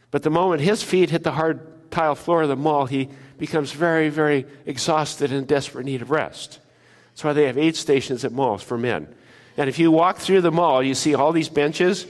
but 0.09 0.23
the 0.23 0.29
moment 0.31 0.61
his 0.61 0.81
feet 0.81 1.11
hit 1.11 1.23
the 1.23 1.31
hard 1.31 1.91
tile 1.91 2.15
floor 2.15 2.43
of 2.43 2.49
the 2.49 2.55
mall, 2.55 2.85
he 2.87 3.09
becomes 3.37 3.71
very, 3.71 4.09
very 4.09 4.45
exhausted 4.65 5.31
and 5.31 5.39
in 5.39 5.45
desperate 5.45 5.85
need 5.85 6.01
of 6.01 6.11
rest. 6.11 6.59
That's 7.09 7.23
why 7.23 7.33
they 7.33 7.45
have 7.45 7.57
aid 7.57 7.75
stations 7.75 8.25
at 8.25 8.31
malls 8.31 8.63
for 8.63 8.77
men. 8.77 9.13
And 9.57 9.69
if 9.69 9.79
you 9.79 9.91
walk 9.91 10.17
through 10.17 10.41
the 10.41 10.51
mall, 10.51 10.83
you 10.83 10.95
see 10.95 11.15
all 11.15 11.31
these 11.31 11.49
benches. 11.49 12.05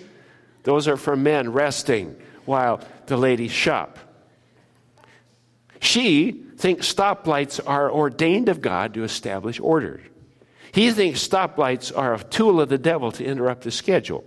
Those 0.63 0.87
are 0.87 0.97
for 0.97 1.15
men 1.15 1.51
resting 1.51 2.15
while 2.45 2.81
the 3.05 3.17
ladies 3.17 3.51
shop. 3.51 3.99
She 5.79 6.31
thinks 6.57 6.91
stoplights 6.91 7.59
are 7.65 7.91
ordained 7.91 8.49
of 8.49 8.61
God 8.61 8.93
to 8.95 9.03
establish 9.03 9.59
order. 9.59 10.01
He 10.71 10.91
thinks 10.91 11.25
stoplights 11.25 11.95
are 11.95 12.15
a 12.15 12.23
tool 12.23 12.59
of 12.59 12.69
the 12.69 12.77
devil 12.77 13.11
to 13.13 13.23
interrupt 13.23 13.63
the 13.63 13.71
schedule. 13.71 14.23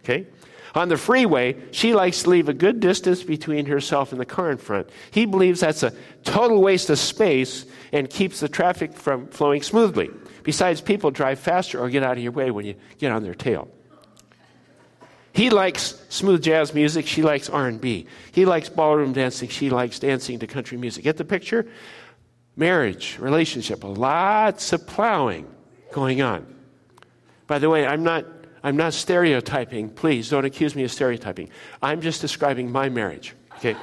Okay? 0.00 0.26
On 0.74 0.88
the 0.88 0.96
freeway, 0.96 1.56
she 1.70 1.94
likes 1.94 2.22
to 2.22 2.30
leave 2.30 2.48
a 2.48 2.54
good 2.54 2.80
distance 2.80 3.22
between 3.22 3.66
herself 3.66 4.12
and 4.12 4.20
the 4.20 4.26
car 4.26 4.50
in 4.50 4.56
front. 4.56 4.88
He 5.10 5.26
believes 5.26 5.60
that's 5.60 5.82
a 5.82 5.92
total 6.24 6.62
waste 6.62 6.88
of 6.88 6.98
space 6.98 7.66
and 7.92 8.08
keeps 8.08 8.40
the 8.40 8.48
traffic 8.48 8.94
from 8.94 9.26
flowing 9.28 9.62
smoothly. 9.62 10.10
Besides, 10.42 10.80
people 10.80 11.10
drive 11.10 11.38
faster 11.38 11.78
or 11.78 11.90
get 11.90 12.02
out 12.02 12.16
of 12.16 12.22
your 12.22 12.32
way 12.32 12.50
when 12.50 12.64
you 12.64 12.74
get 12.98 13.12
on 13.12 13.22
their 13.22 13.34
tail. 13.34 13.68
He 15.34 15.50
likes 15.50 16.02
smooth 16.08 16.42
jazz 16.42 16.74
music, 16.74 17.06
she 17.06 17.22
likes 17.22 17.48
R&B. 17.48 18.06
He 18.32 18.44
likes 18.44 18.68
ballroom 18.68 19.12
dancing, 19.12 19.48
she 19.48 19.70
likes 19.70 19.98
dancing 19.98 20.38
to 20.40 20.46
country 20.46 20.76
music. 20.78 21.04
Get 21.04 21.16
the 21.16 21.24
picture? 21.24 21.66
Marriage, 22.56 23.18
relationship, 23.18 23.82
lots 23.82 24.72
of 24.72 24.86
plowing 24.86 25.46
going 25.90 26.20
on. 26.20 26.46
By 27.46 27.58
the 27.58 27.70
way, 27.70 27.86
I'm 27.86 28.02
not 28.02 28.26
I'm 28.62 28.76
not 28.76 28.94
stereotyping. 28.94 29.90
Please 29.90 30.30
don't 30.30 30.44
accuse 30.44 30.76
me 30.76 30.84
of 30.84 30.92
stereotyping. 30.92 31.50
I'm 31.82 32.00
just 32.00 32.20
describing 32.20 32.70
my 32.70 32.88
marriage. 32.88 33.34
Okay? 33.56 33.74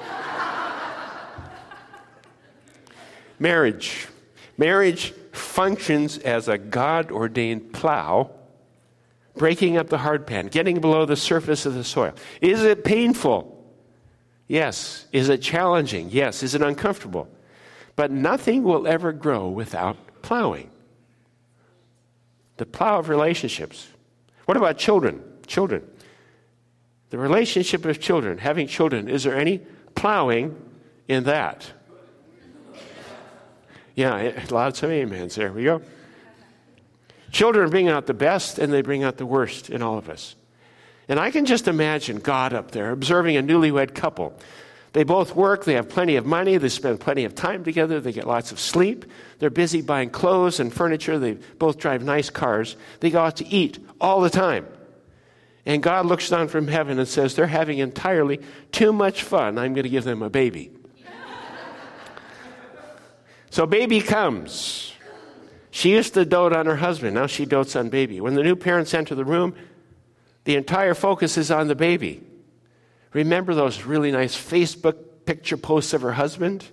marriage. 3.40 4.08
Marriage 4.58 5.14
functions 5.32 6.18
as 6.20 6.48
a 6.48 6.58
God 6.58 7.12
ordained 7.12 7.74
plow, 7.74 8.32
breaking 9.36 9.78
up 9.78 9.90
the 9.90 9.98
hard 9.98 10.26
pan, 10.26 10.48
getting 10.48 10.80
below 10.80 11.06
the 11.06 11.16
surface 11.16 11.66
of 11.66 11.74
the 11.74 11.84
soil. 11.84 12.14
Is 12.42 12.64
it 12.64 12.84
painful? 12.84 13.56
Yes. 14.48 15.06
Is 15.12 15.30
it 15.30 15.42
challenging? 15.42 16.10
Yes. 16.10 16.42
Is 16.42 16.56
it 16.56 16.62
uncomfortable? 16.62 17.28
But 17.96 18.12
nothing 18.12 18.64
will 18.64 18.88
ever 18.88 19.12
grow 19.12 19.50
without 19.50 19.98
plowing. 20.22 20.72
The 22.58 22.66
plow 22.66 23.00
of 23.00 23.10
relationships. 23.10 23.88
What 24.50 24.58
about 24.58 24.80
children? 24.80 25.22
Children. 25.46 25.88
The 27.12 27.20
relationship 27.20 27.86
of 27.86 28.00
children, 28.00 28.40
having 28.40 28.66
children, 28.66 29.08
is 29.08 29.24
there 29.24 29.38
any 29.38 29.60
plowing 29.94 30.60
in 31.08 31.26
that? 31.26 31.72
Yeah, 33.94 34.44
lots 34.50 34.82
of 34.82 34.90
amens. 34.90 35.36
There 35.36 35.54
we 35.54 35.66
go. 35.66 35.84
Children 37.32 37.70
bring 37.70 37.90
out 37.90 38.08
the 38.08 38.16
best 38.16 38.58
and 38.58 38.74
they 38.74 38.82
bring 38.82 39.04
out 39.04 39.18
the 39.18 39.26
worst 39.28 39.70
in 39.70 39.84
all 39.84 40.00
of 40.00 40.10
us. 40.10 40.36
And 41.08 41.20
I 41.20 41.30
can 41.30 41.46
just 41.46 41.68
imagine 41.68 42.18
God 42.18 42.52
up 42.52 42.72
there 42.72 42.90
observing 42.90 43.38
a 43.38 43.44
newlywed 43.44 43.94
couple. 43.94 44.34
They 45.00 45.06
both 45.06 45.34
work, 45.34 45.64
they 45.64 45.76
have 45.76 45.88
plenty 45.88 46.18
of 46.18 46.26
money, 46.26 46.58
they 46.58 46.68
spend 46.68 47.00
plenty 47.00 47.24
of 47.24 47.34
time 47.34 47.64
together, 47.64 48.02
they 48.02 48.12
get 48.12 48.28
lots 48.28 48.52
of 48.52 48.60
sleep, 48.60 49.06
they're 49.38 49.50
busy 49.50 49.82
buying 49.82 50.10
clothes 50.10 50.60
and 50.60 50.74
furniture, 50.74 51.18
they 51.18 51.38
both 51.58 51.78
drive 51.78 52.04
nice 52.04 52.30
cars, 52.30 52.76
they 53.00 53.10
go 53.10 53.22
out 53.22 53.38
to 53.38 53.48
eat 53.48 53.80
all 54.02 54.20
the 54.20 54.30
time. 54.30 54.68
And 55.66 55.82
God 55.82 56.06
looks 56.06 56.28
down 56.28 56.50
from 56.50 56.68
heaven 56.68 57.00
and 57.00 57.08
says, 57.08 57.34
They're 57.34 57.48
having 57.48 57.78
entirely 57.78 58.42
too 58.74 58.92
much 58.92 59.24
fun. 59.24 59.58
I'm 59.58 59.74
going 59.74 59.84
to 59.84 59.90
give 59.90 60.04
them 60.04 60.22
a 60.22 60.30
baby. 60.30 60.70
So 63.52 63.66
baby 63.66 64.02
comes. 64.02 64.92
She 65.72 65.92
used 65.92 66.14
to 66.16 66.26
dote 66.26 66.52
on 66.52 66.66
her 66.66 66.76
husband. 66.76 67.16
Now 67.16 67.28
she 67.28 67.46
dotes 67.46 67.74
on 67.78 67.88
baby. 67.88 68.20
When 68.20 68.34
the 68.34 68.44
new 68.44 68.58
parents 68.58 68.94
enter 68.94 69.16
the 69.16 69.24
room, 69.24 69.56
the 70.44 70.58
entire 70.58 70.94
focus 70.94 71.38
is 71.38 71.52
on 71.52 71.70
the 71.70 71.76
baby. 71.76 72.22
Remember 73.14 73.56
those 73.56 73.84
really 73.84 74.12
nice 74.12 74.36
Facebook 74.36 74.98
picture 75.26 75.58
posts 75.58 75.94
of 75.94 76.02
her 76.02 76.12
husband? 76.12 76.66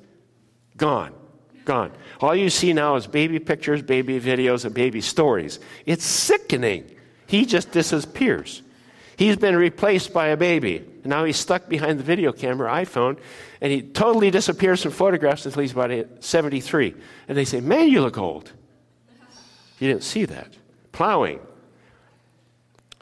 Gone. 0.77 1.15
Gone. 1.65 1.93
All 2.21 2.35
you 2.35 2.51
see 2.51 2.73
now 2.73 2.97
is 2.97 3.07
baby 3.07 3.39
pictures, 3.39 3.83
baby 3.83 4.21
videos, 4.21 4.65
and 4.65 4.75
baby 4.75 5.01
stories. 5.01 5.59
It's 5.85 6.05
sickening. 6.05 6.91
He 7.27 7.45
just 7.45 7.73
disappears. 7.73 8.63
He's 9.17 9.37
been 9.37 9.57
replaced 9.57 10.13
by 10.13 10.29
a 10.29 10.37
baby. 10.37 10.77
And 10.77 11.07
now 11.07 11.25
he's 11.25 11.39
stuck 11.39 11.69
behind 11.69 11.99
the 11.99 12.05
video 12.05 12.33
camera, 12.33 12.71
iPhone, 12.71 13.19
and 13.61 13.73
he 13.73 13.83
totally 13.83 14.31
disappears 14.31 14.83
from 14.83 14.93
photographs 14.93 15.47
until 15.47 15.63
he's 15.63 15.73
about 15.73 15.91
73. 16.21 16.95
And 17.27 17.37
they 17.37 17.45
say, 17.45 17.61
Man, 17.61 17.89
you 17.89 18.03
look 18.03 18.19
old. 18.19 18.53
You 19.79 19.89
didn't 19.89 20.05
see 20.05 20.25
that. 20.27 20.53
Plowing. 20.93 21.41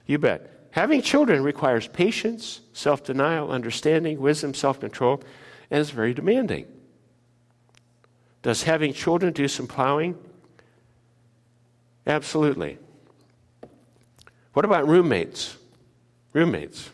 You 0.06 0.18
bet. 0.18 0.68
Having 0.70 1.02
children 1.02 1.42
requires 1.42 1.86
patience, 1.88 2.60
self 2.74 3.02
denial, 3.02 3.50
understanding, 3.50 4.20
wisdom, 4.20 4.52
self 4.52 4.80
control, 4.80 5.22
and 5.70 5.80
is 5.80 5.90
very 5.90 6.12
demanding. 6.12 6.66
Does 8.42 8.64
having 8.64 8.92
children 8.92 9.32
do 9.32 9.48
some 9.48 9.66
plowing? 9.66 10.18
Absolutely. 12.06 12.76
What 14.52 14.66
about 14.66 14.86
roommates? 14.86 15.56
roommates. 16.34 16.90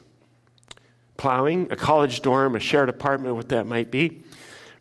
Plowing, 1.16 1.66
a 1.70 1.76
college 1.76 2.22
dorm, 2.22 2.54
a 2.54 2.60
shared 2.60 2.88
apartment, 2.88 3.34
what 3.34 3.48
that 3.48 3.66
might 3.66 3.90
be. 3.90 4.22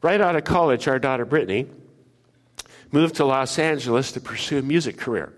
Right 0.02 0.22
out 0.22 0.36
of 0.36 0.44
college, 0.44 0.88
our 0.88 1.00
daughter 1.00 1.26
Brittany 1.26 1.68
moved 2.92 3.16
to 3.16 3.26
Los 3.26 3.58
Angeles 3.58 4.12
to 4.12 4.22
pursue 4.22 4.60
a 4.60 4.62
music 4.62 4.98
career. 4.98 5.34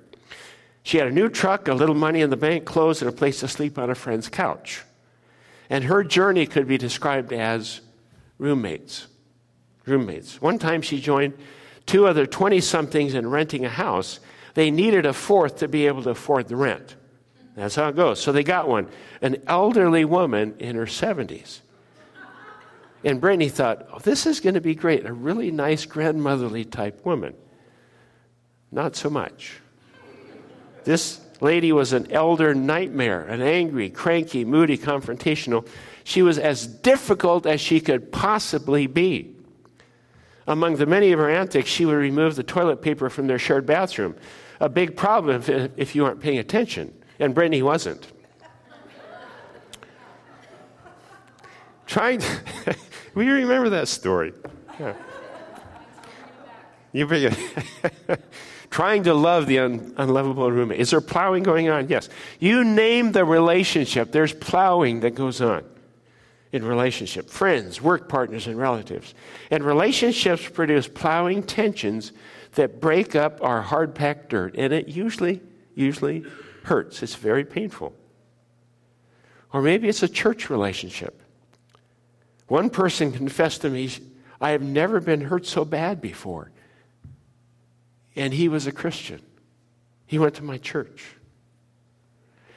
She 0.83 0.97
had 0.97 1.07
a 1.07 1.11
new 1.11 1.29
truck, 1.29 1.67
a 1.67 1.73
little 1.73 1.95
money 1.95 2.21
in 2.21 2.29
the 2.29 2.37
bank, 2.37 2.65
clothes, 2.65 3.01
and 3.01 3.09
a 3.09 3.11
place 3.13 3.39
to 3.39 3.47
sleep 3.47 3.77
on 3.77 3.89
a 3.89 3.95
friend's 3.95 4.27
couch. 4.27 4.83
And 5.71 5.85
her 5.85 6.03
journey 6.03 6.45
could 6.45 6.67
be 6.67 6.77
described 6.77 7.31
as 7.31 7.79
roommates. 8.37 9.07
Roommates. 9.85 10.41
One 10.41 10.59
time 10.59 10.81
she 10.81 10.99
joined 10.99 11.33
two 11.85 12.05
other 12.05 12.25
20 12.25 12.59
somethings 12.59 13.13
in 13.13 13.29
renting 13.29 13.63
a 13.63 13.69
house. 13.69 14.19
They 14.53 14.69
needed 14.69 15.05
a 15.05 15.13
fourth 15.13 15.59
to 15.59 15.69
be 15.69 15.87
able 15.87 16.03
to 16.03 16.09
afford 16.09 16.49
the 16.49 16.57
rent. 16.57 16.97
That's 17.55 17.75
how 17.75 17.87
it 17.87 17.95
goes. 17.95 18.19
So 18.19 18.33
they 18.33 18.43
got 18.43 18.67
one, 18.67 18.89
an 19.21 19.41
elderly 19.47 20.03
woman 20.03 20.55
in 20.59 20.75
her 20.75 20.85
70s. 20.85 21.61
And 23.05 23.21
Brittany 23.21 23.47
thought, 23.47 23.87
oh, 23.93 23.99
this 23.99 24.25
is 24.25 24.41
going 24.41 24.55
to 24.55 24.61
be 24.61 24.75
great, 24.75 25.05
a 25.05 25.13
really 25.13 25.51
nice 25.51 25.85
grandmotherly 25.85 26.65
type 26.65 27.05
woman. 27.05 27.33
Not 28.73 28.97
so 28.97 29.09
much. 29.09 29.61
This 30.83 31.21
lady 31.41 31.71
was 31.71 31.91
an 31.91 32.09
elder 32.11 32.53
nightmare, 32.53 33.23
an 33.23 33.41
angry, 33.41 33.89
cranky, 33.89 34.45
moody, 34.45 34.77
confrontational. 34.77 35.67
She 36.03 36.21
was 36.21 36.39
as 36.39 36.65
difficult 36.65 37.45
as 37.45 37.59
she 37.59 37.81
could 37.81 38.11
possibly 38.11 38.87
be. 38.87 39.35
Among 40.47 40.75
the 40.77 40.85
many 40.85 41.11
of 41.11 41.19
her 41.19 41.29
antics, 41.29 41.69
she 41.69 41.85
would 41.85 41.93
remove 41.95 42.35
the 42.35 42.43
toilet 42.43 42.81
paper 42.81 43.09
from 43.09 43.27
their 43.27 43.39
shared 43.39 43.65
bathroom. 43.65 44.15
A 44.59 44.69
big 44.69 44.95
problem 44.95 45.41
if, 45.41 45.49
if 45.77 45.95
you 45.95 46.05
aren't 46.05 46.21
paying 46.21 46.37
attention 46.39 46.93
and 47.19 47.35
Brittany 47.35 47.61
wasn't. 47.61 48.07
Trying 51.85 52.19
to, 52.19 52.75
we 53.15 53.27
remember 53.27 53.69
that 53.69 53.87
story? 53.87 54.33
Yeah. 54.79 54.93
You 56.93 57.07
bring 57.07 57.23
it. 58.07 58.21
Trying 58.71 59.03
to 59.03 59.13
love 59.13 59.47
the 59.47 59.59
un- 59.59 59.93
unlovable 59.97 60.49
roommate. 60.49 60.79
Is 60.79 60.91
there 60.91 61.01
plowing 61.01 61.43
going 61.43 61.69
on? 61.69 61.89
Yes. 61.89 62.07
You 62.39 62.63
name 62.63 63.11
the 63.11 63.25
relationship, 63.25 64.13
there's 64.13 64.33
plowing 64.33 65.01
that 65.01 65.11
goes 65.11 65.41
on 65.41 65.65
in 66.53 66.65
relationship 66.65 67.29
friends, 67.29 67.81
work 67.81 68.07
partners, 68.09 68.47
and 68.47 68.57
relatives. 68.57 69.13
And 69.51 69.63
relationships 69.63 70.47
produce 70.47 70.87
plowing 70.87 71.43
tensions 71.43 72.13
that 72.53 72.79
break 72.79 73.13
up 73.15 73.43
our 73.43 73.61
hard 73.61 73.93
packed 73.93 74.29
dirt. 74.29 74.55
And 74.57 74.71
it 74.71 74.87
usually, 74.87 75.41
usually 75.75 76.25
hurts, 76.63 77.03
it's 77.03 77.15
very 77.15 77.43
painful. 77.43 77.93
Or 79.53 79.61
maybe 79.61 79.89
it's 79.89 80.03
a 80.03 80.07
church 80.07 80.49
relationship. 80.49 81.21
One 82.47 82.69
person 82.69 83.11
confessed 83.11 83.61
to 83.61 83.69
me, 83.69 83.89
I 84.39 84.51
have 84.51 84.61
never 84.61 85.01
been 85.01 85.21
hurt 85.21 85.45
so 85.45 85.65
bad 85.65 85.99
before. 85.99 86.51
And 88.15 88.33
he 88.33 88.47
was 88.49 88.67
a 88.67 88.71
Christian. 88.71 89.21
He 90.05 90.19
went 90.19 90.35
to 90.35 90.43
my 90.43 90.57
church. 90.57 91.15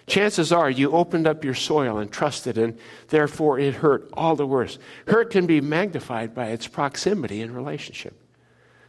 Chances 0.06 0.52
are 0.52 0.68
you 0.68 0.92
opened 0.92 1.26
up 1.26 1.44
your 1.44 1.54
soil 1.54 1.99
and 1.99 2.11
trusted, 2.11 2.58
and 2.58 2.78
therefore 3.08 3.58
it 3.58 3.75
hurt 3.75 4.08
all 4.12 4.37
the 4.37 4.46
worse. 4.46 4.78
Hurt 5.06 5.30
can 5.30 5.46
be 5.46 5.61
magnified 5.61 6.34
by 6.34 6.49
its 6.49 6.66
proximity 6.66 7.40
in 7.40 7.54
relationship. 7.54 8.14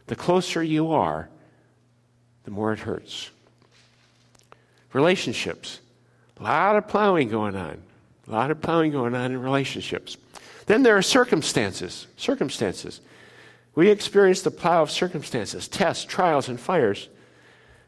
The 0.08 0.16
closer 0.16 0.62
you 0.62 0.92
are, 0.92 1.28
the 2.44 2.50
more 2.50 2.72
it 2.72 2.80
hurts. 2.80 3.30
Relationships. 4.92 5.80
A 6.38 6.42
lot 6.42 6.76
of 6.76 6.86
plowing 6.86 7.28
going 7.28 7.56
on. 7.56 7.82
A 8.28 8.30
lot 8.30 8.50
of 8.50 8.60
plowing 8.60 8.92
going 8.92 9.14
on 9.14 9.32
in 9.32 9.40
relationships. 9.40 10.16
Then 10.66 10.82
there 10.82 10.96
are 10.96 11.02
circumstances. 11.02 12.06
Circumstances. 12.16 13.00
We 13.76 13.90
experience 13.90 14.42
the 14.42 14.50
plow 14.50 14.82
of 14.82 14.90
circumstances, 14.90 15.68
tests, 15.68 16.04
trials, 16.04 16.48
and 16.48 16.58
fires. 16.58 17.08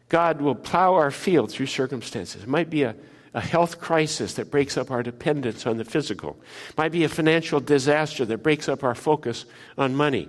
God 0.09 0.41
will 0.41 0.55
plow 0.55 0.95
our 0.95 1.11
field 1.11 1.51
through 1.51 1.67
circumstances. 1.67 2.45
It 2.45 2.49
might 2.49 2.71
be 2.71 2.85
a, 2.85 2.95
a 3.35 3.41
health 3.41 3.81
crisis 3.81 4.35
that 4.35 4.51
breaks 4.51 4.77
up 4.77 4.93
our 4.93 5.03
dependence 5.03 5.67
on 5.67 5.79
the 5.79 5.85
physical. 5.85 6.39
It 6.69 6.79
might 6.79 6.93
be 6.93 7.03
a 7.03 7.09
financial 7.09 7.59
disaster 7.59 8.25
that 8.27 8.45
breaks 8.45 8.69
up 8.69 8.85
our 8.85 8.95
focus 8.95 9.47
on 9.77 9.97
money. 9.97 10.29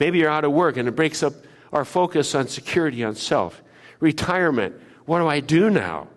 Maybe 0.00 0.18
you're 0.18 0.30
out 0.30 0.44
of 0.44 0.52
work 0.52 0.76
and 0.76 0.88
it 0.88 0.96
breaks 0.96 1.22
up 1.22 1.34
our 1.72 1.84
focus 1.84 2.34
on 2.34 2.48
security, 2.48 3.04
on 3.04 3.14
self. 3.14 3.62
Retirement 4.00 4.74
what 5.08 5.20
do 5.20 5.26
I 5.26 5.40
do 5.40 5.70
now? 5.70 6.08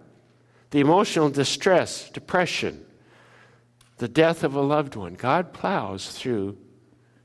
The 0.71 0.81
emotional 0.81 1.29
distress, 1.29 2.09
depression, 2.09 2.85
the 3.99 4.09
death 4.09 4.43
of 4.43 4.53
a 4.53 4.59
loved 4.59 4.97
one. 4.97 5.13
God 5.13 5.53
plows 5.53 6.11
through 6.11 6.57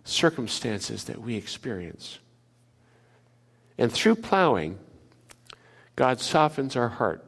circumstances 0.07 1.05
that 1.05 1.21
we 1.21 1.37
experience. 1.37 2.19
And 3.79 3.93
through 3.93 4.17
plowing, 4.17 4.79
God 5.97 6.21
softens 6.21 6.77
our 6.77 6.89
heart, 6.89 7.25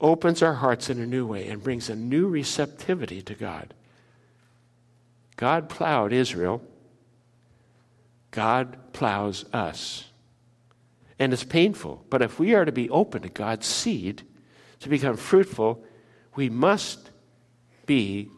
opens 0.00 0.42
our 0.42 0.54
hearts 0.54 0.88
in 0.88 0.98
a 1.00 1.06
new 1.06 1.26
way, 1.26 1.48
and 1.48 1.62
brings 1.62 1.90
a 1.90 1.96
new 1.96 2.28
receptivity 2.28 3.20
to 3.22 3.34
God. 3.34 3.74
God 5.36 5.68
plowed 5.68 6.12
Israel. 6.12 6.62
God 8.30 8.78
plows 8.92 9.44
us 9.52 10.04
and 11.20 11.34
it's 11.34 11.44
painful. 11.44 12.02
But 12.08 12.22
if 12.22 12.40
we 12.40 12.54
are 12.54 12.64
to 12.64 12.72
be 12.72 12.88
open 12.88 13.22
to 13.22 13.28
God's 13.28 13.66
seed, 13.66 14.22
to 14.80 14.88
become 14.88 15.16
fruitful, 15.18 15.84
we 16.34 16.48
must 16.48 17.10
be 17.84 18.30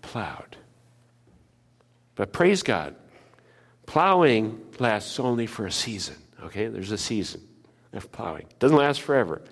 plowed. 0.00 0.56
But 2.16 2.32
praise 2.32 2.62
God, 2.62 2.96
plowing 3.86 4.60
lasts 4.78 5.20
only 5.20 5.46
for 5.46 5.66
a 5.66 5.72
season. 5.72 6.16
Okay, 6.42 6.66
there's 6.66 6.92
a 6.92 6.98
season 6.98 7.42
of 7.92 8.10
plowing. 8.10 8.46
Doesn't 8.58 8.76
last 8.76 9.00
forever. 9.02 9.42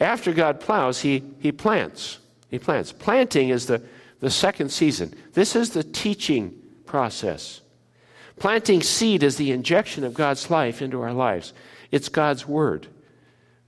After 0.00 0.32
God 0.32 0.60
plows, 0.60 1.00
he, 1.00 1.22
he 1.38 1.52
plants. 1.52 2.18
He 2.50 2.58
plants. 2.58 2.92
Planting 2.92 3.48
is 3.48 3.66
the, 3.66 3.82
the 4.20 4.30
second 4.30 4.70
season. 4.70 5.14
This 5.32 5.56
is 5.56 5.70
the 5.70 5.84
teaching 5.84 6.54
process. 6.86 7.60
Planting 8.38 8.82
seed 8.82 9.22
is 9.22 9.36
the 9.36 9.52
injection 9.52 10.04
of 10.04 10.14
God's 10.14 10.50
life 10.50 10.82
into 10.82 11.00
our 11.02 11.12
lives. 11.12 11.52
It's 11.90 12.08
God's 12.08 12.46
word. 12.46 12.88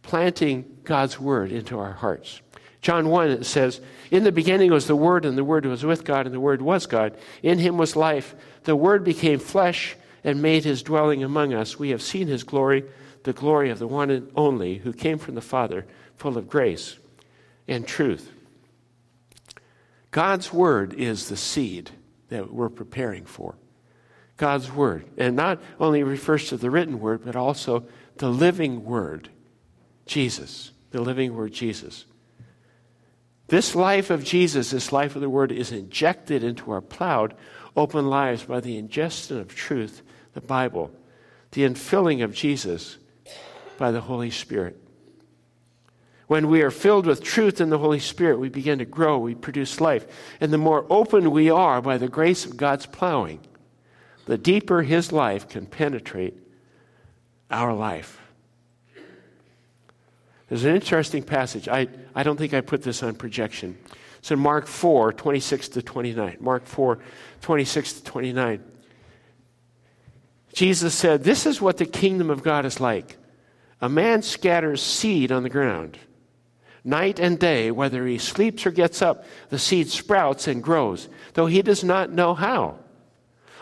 Planting 0.02 0.78
God's 0.84 1.18
word 1.20 1.52
into 1.52 1.78
our 1.78 1.92
hearts. 1.92 2.40
John 2.86 3.08
1 3.08 3.30
it 3.30 3.46
says, 3.46 3.80
In 4.12 4.22
the 4.22 4.30
beginning 4.30 4.70
was 4.70 4.86
the 4.86 4.94
Word, 4.94 5.24
and 5.24 5.36
the 5.36 5.42
Word 5.42 5.66
was 5.66 5.84
with 5.84 6.04
God, 6.04 6.24
and 6.24 6.32
the 6.32 6.38
Word 6.38 6.62
was 6.62 6.86
God. 6.86 7.18
In 7.42 7.58
him 7.58 7.78
was 7.78 7.96
life. 7.96 8.36
The 8.62 8.76
Word 8.76 9.02
became 9.02 9.40
flesh 9.40 9.96
and 10.22 10.40
made 10.40 10.62
his 10.62 10.84
dwelling 10.84 11.24
among 11.24 11.52
us. 11.52 11.80
We 11.80 11.90
have 11.90 12.00
seen 12.00 12.28
his 12.28 12.44
glory, 12.44 12.84
the 13.24 13.32
glory 13.32 13.70
of 13.70 13.80
the 13.80 13.88
one 13.88 14.10
and 14.10 14.30
only 14.36 14.76
who 14.76 14.92
came 14.92 15.18
from 15.18 15.34
the 15.34 15.40
Father, 15.40 15.84
full 16.14 16.38
of 16.38 16.48
grace 16.48 16.96
and 17.66 17.88
truth. 17.88 18.30
God's 20.12 20.52
Word 20.52 20.94
is 20.94 21.28
the 21.28 21.36
seed 21.36 21.90
that 22.28 22.54
we're 22.54 22.68
preparing 22.68 23.24
for. 23.24 23.56
God's 24.36 24.70
Word. 24.70 25.06
And 25.18 25.34
not 25.34 25.60
only 25.80 26.04
refers 26.04 26.50
to 26.50 26.56
the 26.56 26.70
written 26.70 27.00
Word, 27.00 27.24
but 27.24 27.34
also 27.34 27.84
the 28.18 28.30
living 28.30 28.84
Word, 28.84 29.28
Jesus, 30.06 30.70
the 30.92 31.00
living 31.00 31.34
Word, 31.34 31.52
Jesus. 31.52 32.04
This 33.48 33.74
life 33.74 34.10
of 34.10 34.24
Jesus, 34.24 34.70
this 34.70 34.92
life 34.92 35.14
of 35.14 35.20
the 35.20 35.30
Word, 35.30 35.52
is 35.52 35.70
injected 35.70 36.42
into 36.42 36.72
our 36.72 36.80
plowed, 36.80 37.34
open 37.76 38.08
lives 38.08 38.42
by 38.42 38.60
the 38.60 38.76
ingestion 38.76 39.38
of 39.38 39.54
truth, 39.54 40.02
the 40.34 40.40
Bible, 40.40 40.90
the 41.52 41.62
infilling 41.62 42.24
of 42.24 42.34
Jesus 42.34 42.98
by 43.78 43.92
the 43.92 44.00
Holy 44.00 44.30
Spirit. 44.30 44.80
When 46.26 46.48
we 46.48 46.62
are 46.62 46.72
filled 46.72 47.06
with 47.06 47.22
truth 47.22 47.60
in 47.60 47.70
the 47.70 47.78
Holy 47.78 48.00
Spirit, 48.00 48.40
we 48.40 48.48
begin 48.48 48.80
to 48.80 48.84
grow, 48.84 49.16
we 49.18 49.36
produce 49.36 49.80
life. 49.80 50.06
And 50.40 50.52
the 50.52 50.58
more 50.58 50.84
open 50.90 51.30
we 51.30 51.50
are 51.50 51.80
by 51.80 51.98
the 51.98 52.08
grace 52.08 52.44
of 52.44 52.56
God's 52.56 52.86
plowing, 52.86 53.40
the 54.24 54.38
deeper 54.38 54.82
His 54.82 55.12
life 55.12 55.48
can 55.48 55.66
penetrate 55.66 56.36
our 57.48 57.72
life. 57.72 58.25
There's 60.48 60.64
an 60.64 60.74
interesting 60.74 61.22
passage. 61.22 61.68
I, 61.68 61.88
I 62.14 62.22
don't 62.22 62.36
think 62.36 62.54
I 62.54 62.60
put 62.60 62.82
this 62.82 63.02
on 63.02 63.14
projection. 63.14 63.76
It's 64.18 64.30
in 64.30 64.38
Mark 64.38 64.66
4, 64.66 65.12
26 65.12 65.68
to 65.70 65.82
29. 65.82 66.38
Mark 66.40 66.64
4, 66.64 66.98
26 67.40 67.92
to 67.94 68.04
29. 68.04 68.64
Jesus 70.52 70.94
said, 70.94 71.24
This 71.24 71.46
is 71.46 71.60
what 71.60 71.76
the 71.76 71.86
kingdom 71.86 72.30
of 72.30 72.42
God 72.42 72.64
is 72.64 72.80
like. 72.80 73.16
A 73.80 73.88
man 73.88 74.22
scatters 74.22 74.82
seed 74.82 75.30
on 75.30 75.42
the 75.42 75.50
ground. 75.50 75.98
Night 76.82 77.18
and 77.18 77.38
day, 77.38 77.70
whether 77.72 78.06
he 78.06 78.16
sleeps 78.16 78.64
or 78.64 78.70
gets 78.70 79.02
up, 79.02 79.24
the 79.50 79.58
seed 79.58 79.88
sprouts 79.90 80.46
and 80.46 80.62
grows, 80.62 81.08
though 81.34 81.46
he 81.46 81.60
does 81.60 81.82
not 81.82 82.12
know 82.12 82.32
how. 82.32 82.78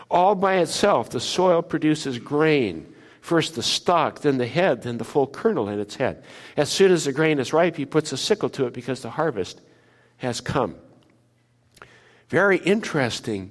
All 0.09 0.35
by 0.35 0.57
itself, 0.57 1.09
the 1.09 1.19
soil 1.19 1.63
produces 1.63 2.19
grain 2.19 2.93
First 3.25 3.55
the 3.55 3.63
stalk, 3.63 4.21
then 4.21 4.37
the 4.37 4.45
head, 4.45 4.83
then 4.83 4.99
the 4.99 5.03
full 5.03 5.25
kernel 5.25 5.67
in 5.67 5.79
its 5.79 5.95
head. 5.95 6.23
As 6.55 6.69
soon 6.69 6.91
as 6.91 7.05
the 7.05 7.11
grain 7.11 7.39
is 7.39 7.53
ripe, 7.53 7.75
he 7.75 7.83
puts 7.83 8.11
a 8.11 8.17
sickle 8.17 8.49
to 8.49 8.67
it 8.67 8.73
because 8.73 9.01
the 9.01 9.09
harvest 9.09 9.61
has 10.17 10.41
come. 10.41 10.75
Very 12.29 12.57
interesting 12.57 13.49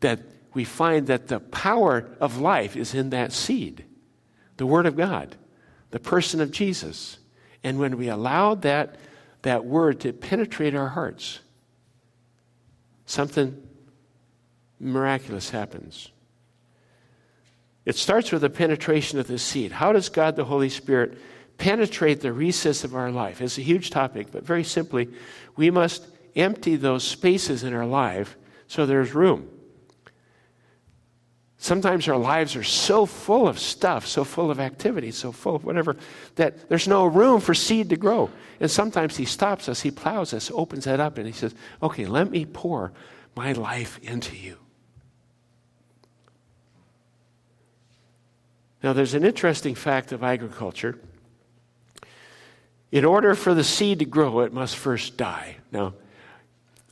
that 0.00 0.20
we 0.52 0.64
find 0.64 1.06
that 1.06 1.28
the 1.28 1.40
power 1.40 2.06
of 2.20 2.38
life 2.38 2.76
is 2.76 2.92
in 2.92 3.08
that 3.10 3.32
seed, 3.32 3.86
the 4.58 4.66
Word 4.66 4.84
of 4.84 4.94
God, 4.94 5.36
the 5.90 5.98
person 5.98 6.42
of 6.42 6.50
Jesus. 6.50 7.16
And 7.62 7.78
when 7.78 7.96
we 7.96 8.08
allow 8.08 8.54
that, 8.56 8.96
that 9.40 9.64
Word 9.64 10.00
to 10.00 10.12
penetrate 10.12 10.74
our 10.74 10.90
hearts, 10.90 11.40
something 13.06 13.56
miraculous 14.78 15.48
happens. 15.48 16.10
It 17.84 17.96
starts 17.96 18.32
with 18.32 18.42
the 18.42 18.50
penetration 18.50 19.18
of 19.18 19.26
the 19.26 19.38
seed. 19.38 19.72
How 19.72 19.92
does 19.92 20.08
God 20.08 20.36
the 20.36 20.44
Holy 20.44 20.70
Spirit 20.70 21.18
penetrate 21.58 22.20
the 22.20 22.32
recess 22.32 22.82
of 22.84 22.94
our 22.94 23.10
life? 23.10 23.40
It's 23.40 23.58
a 23.58 23.62
huge 23.62 23.90
topic, 23.90 24.28
but 24.32 24.44
very 24.44 24.64
simply, 24.64 25.08
we 25.56 25.70
must 25.70 26.06
empty 26.34 26.76
those 26.76 27.04
spaces 27.04 27.62
in 27.62 27.74
our 27.74 27.86
life 27.86 28.36
so 28.66 28.86
there's 28.86 29.14
room. 29.14 29.48
Sometimes 31.58 32.08
our 32.08 32.18
lives 32.18 32.56
are 32.56 32.62
so 32.62 33.06
full 33.06 33.48
of 33.48 33.58
stuff, 33.58 34.06
so 34.06 34.22
full 34.22 34.50
of 34.50 34.60
activity, 34.60 35.10
so 35.10 35.32
full 35.32 35.56
of 35.56 35.64
whatever, 35.64 35.96
that 36.34 36.68
there's 36.68 36.86
no 36.86 37.06
room 37.06 37.40
for 37.40 37.54
seed 37.54 37.88
to 37.88 37.96
grow. 37.96 38.28
And 38.60 38.70
sometimes 38.70 39.16
He 39.16 39.24
stops 39.24 39.68
us, 39.68 39.80
He 39.80 39.90
plows 39.90 40.34
us, 40.34 40.50
opens 40.52 40.84
that 40.84 41.00
up, 41.00 41.16
and 41.16 41.26
He 41.26 41.32
says, 41.32 41.54
Okay, 41.82 42.04
let 42.04 42.30
me 42.30 42.44
pour 42.44 42.92
my 43.34 43.52
life 43.52 43.98
into 44.02 44.36
you. 44.36 44.58
Now, 48.84 48.92
there's 48.92 49.14
an 49.14 49.24
interesting 49.24 49.74
fact 49.74 50.12
of 50.12 50.22
agriculture. 50.22 50.98
In 52.92 53.06
order 53.06 53.34
for 53.34 53.54
the 53.54 53.64
seed 53.64 54.00
to 54.00 54.04
grow, 54.04 54.40
it 54.40 54.52
must 54.52 54.76
first 54.76 55.16
die. 55.16 55.56
Now, 55.72 55.94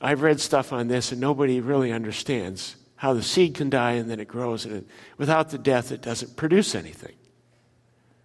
I've 0.01 0.23
read 0.23 0.41
stuff 0.41 0.73
on 0.73 0.89
this, 0.89 1.13
and 1.13 1.21
nobody 1.21 1.61
really 1.61 1.93
understands 1.93 2.77
how 2.97 3.13
the 3.13 3.23
seed 3.23 3.57
can 3.57 3.69
die 3.69 3.93
and 3.93 4.11
then 4.11 4.21
it 4.21 4.27
grows, 4.27 4.65
and 4.65 4.77
it, 4.77 4.87
without 5.19 5.51
the 5.51 5.59
death, 5.59 5.93
it 5.93 6.01
doesn't 6.01 6.35
produce 6.35 6.75
anything. 6.75 7.13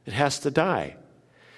It 0.06 0.14
has 0.14 0.40
to 0.40 0.50
die. 0.50 0.96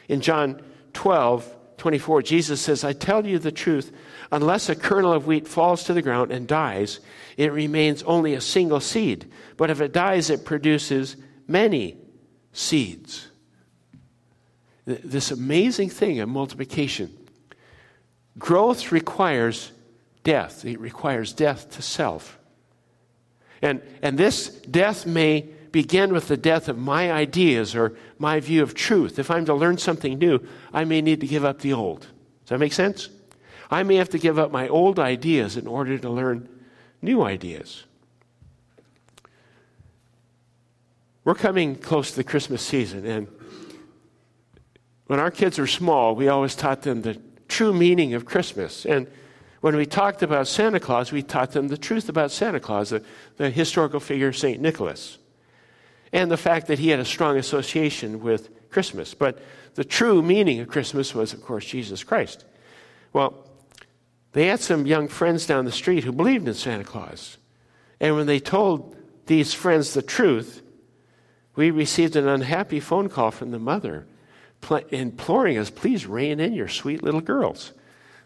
In 0.08 0.22
John 0.22 0.64
12, 0.94 1.78
24, 1.78 2.24
Jesus 2.24 2.60
says, 2.60 2.84
I 2.84 2.94
tell 2.94 3.24
you 3.24 3.38
the 3.38 3.52
truth, 3.52 3.96
unless 4.32 4.68
a 4.68 4.76
kernel 4.76 5.14
of 5.14 5.28
wheat 5.28 5.48
falls 5.48 5.84
to 5.84 5.94
the 5.94 6.02
ground 6.02 6.32
and 6.32 6.48
dies, 6.48 7.02
it 7.38 7.54
remains 7.54 8.02
only 8.02 8.34
a 8.34 8.42
single 8.42 8.80
seed. 8.80 9.32
But 9.58 9.70
if 9.70 9.80
it 9.80 9.94
dies, 9.94 10.32
it 10.32 10.44
produces 10.44 11.16
many 11.50 11.98
seeds. 12.54 13.28
This 14.86 15.32
amazing 15.32 15.90
thing 15.90 16.20
of 16.20 16.30
multiplication. 16.30 17.16
Growth 18.38 18.92
requires 18.92 19.72
death, 20.24 20.66
it 20.66 20.80
requires 20.80 21.34
death 21.34 21.72
to 21.72 21.82
self. 21.82 22.40
And, 23.62 23.82
and 24.02 24.18
this 24.18 24.48
death 24.48 25.06
may 25.06 25.42
begin 25.72 26.14
with 26.14 26.28
the 26.28 26.38
death 26.38 26.70
of 26.70 26.78
my 26.78 27.12
ideas 27.12 27.76
or 27.76 27.96
my 28.18 28.40
view 28.40 28.64
of 28.64 28.74
truth. 28.74 29.20
If 29.20 29.30
I'm 29.30 29.46
to 29.46 29.54
learn 29.54 29.78
something 29.78 30.18
new, 30.18 30.40
I 30.74 30.86
may 30.86 31.02
need 31.02 31.22
to 31.22 31.28
give 31.28 31.46
up 31.46 31.60
the 31.60 31.74
old. 31.74 32.02
Does 32.02 32.50
that 32.50 32.60
make 32.60 32.74
sense? 32.74 33.10
I 33.70 33.84
may 33.84 33.96
have 33.96 34.10
to 34.10 34.18
give 34.18 34.40
up 34.40 34.52
my 34.52 34.68
old 34.68 34.98
ideas 34.98 35.58
in 35.58 35.68
order 35.68 35.98
to 35.98 36.10
learn 36.10 36.50
new 37.02 37.22
ideas. 37.22 37.84
We're 41.30 41.36
coming 41.36 41.76
close 41.76 42.10
to 42.10 42.16
the 42.16 42.24
Christmas 42.24 42.60
season, 42.60 43.06
and 43.06 43.28
when 45.06 45.20
our 45.20 45.30
kids 45.30 45.60
were 45.60 45.68
small, 45.68 46.16
we 46.16 46.28
always 46.28 46.56
taught 46.56 46.82
them 46.82 47.04
the 47.04 47.22
true 47.48 47.72
meaning 47.72 48.16
of 48.16 48.26
Christmas. 48.26 48.84
And 48.84 49.06
when 49.62 49.76
we 49.76 49.86
talked 49.86 50.24
about 50.24 50.48
Santa 50.48 50.80
Claus, 50.80 51.12
we 51.12 51.22
taught 51.22 51.52
them 51.52 51.68
the 51.68 51.78
truth 51.78 52.10
about 52.10 52.32
Santa 52.32 52.60
Claus, 52.60 52.90
the, 52.90 53.04
the 53.38 53.52
historical 53.52 54.00
figure 54.00 54.34
St. 54.34 54.60
Nicholas, 54.60 55.20
and 56.12 56.32
the 56.32 56.36
fact 56.36 56.66
that 56.66 56.80
he 56.80 56.90
had 56.90 57.00
a 57.00 57.06
strong 57.06 57.38
association 57.38 58.24
with 58.24 58.50
Christmas. 58.72 59.14
But 59.14 59.38
the 59.76 59.84
true 59.84 60.24
meaning 60.24 60.62
of 60.62 60.68
Christmas 60.68 61.14
was, 61.14 61.32
of 61.32 61.44
course, 61.44 61.66
Jesus 61.66 62.04
Christ. 62.04 62.44
Well, 63.14 63.36
they 64.32 64.48
had 64.48 64.62
some 64.62 64.88
young 64.88 65.08
friends 65.08 65.46
down 65.46 65.66
the 65.66 65.72
street 65.72 66.06
who 66.06 66.12
believed 66.12 66.48
in 66.48 66.56
Santa 66.56 66.86
Claus. 66.86 67.38
And 68.00 68.16
when 68.16 68.26
they 68.26 68.40
told 68.40 68.96
these 69.28 69.54
friends 69.54 69.94
the 69.94 70.02
truth, 70.02 70.64
we 71.60 71.72
received 71.72 72.16
an 72.16 72.26
unhappy 72.26 72.80
phone 72.80 73.10
call 73.10 73.32
from 73.32 73.52
the 73.52 73.60
mother 73.60 74.06
pl- 74.62 74.78
imploring 74.92 75.58
us, 75.58 75.70
please 75.70 76.08
rein 76.08 76.40
in 76.40 76.54
your 76.54 76.70
sweet 76.70 77.04
little 77.04 77.20
girls. 77.20 77.74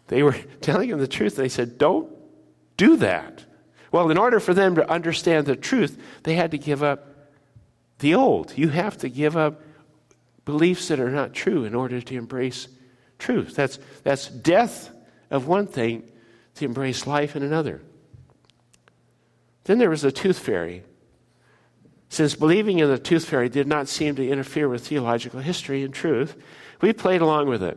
They 0.06 0.22
were 0.22 0.36
telling 0.60 0.88
them 0.88 1.00
the 1.00 1.08
truth. 1.08 1.34
They 1.34 1.48
said, 1.48 1.76
don't 1.76 2.12
do 2.76 2.96
that. 2.98 3.44
Well, 3.90 4.08
in 4.12 4.18
order 4.18 4.38
for 4.38 4.54
them 4.54 4.76
to 4.76 4.88
understand 4.88 5.46
the 5.46 5.56
truth, 5.56 6.00
they 6.22 6.36
had 6.36 6.52
to 6.52 6.58
give 6.58 6.84
up 6.84 7.08
the 7.98 8.14
old. 8.14 8.56
You 8.56 8.68
have 8.68 8.98
to 8.98 9.08
give 9.08 9.36
up 9.36 9.62
beliefs 10.44 10.86
that 10.86 11.00
are 11.00 11.10
not 11.10 11.34
true 11.34 11.64
in 11.64 11.74
order 11.74 12.00
to 12.00 12.16
embrace 12.16 12.68
truth. 13.18 13.56
That's, 13.56 13.80
that's 14.04 14.28
death 14.28 14.90
of 15.28 15.48
one 15.48 15.66
thing 15.66 16.08
to 16.54 16.64
embrace 16.64 17.04
life 17.04 17.34
in 17.34 17.42
another. 17.42 17.82
Then 19.64 19.78
there 19.78 19.90
was 19.90 20.02
the 20.02 20.12
tooth 20.12 20.38
fairy 20.38 20.84
since 22.14 22.36
believing 22.36 22.78
in 22.78 22.88
the 22.88 22.96
tooth 22.96 23.24
fairy 23.24 23.48
did 23.48 23.66
not 23.66 23.88
seem 23.88 24.14
to 24.14 24.28
interfere 24.28 24.68
with 24.68 24.86
theological 24.86 25.40
history 25.40 25.82
and 25.82 25.92
truth, 25.92 26.36
we 26.80 26.92
played 26.92 27.20
along 27.20 27.48
with 27.48 27.60
it. 27.60 27.76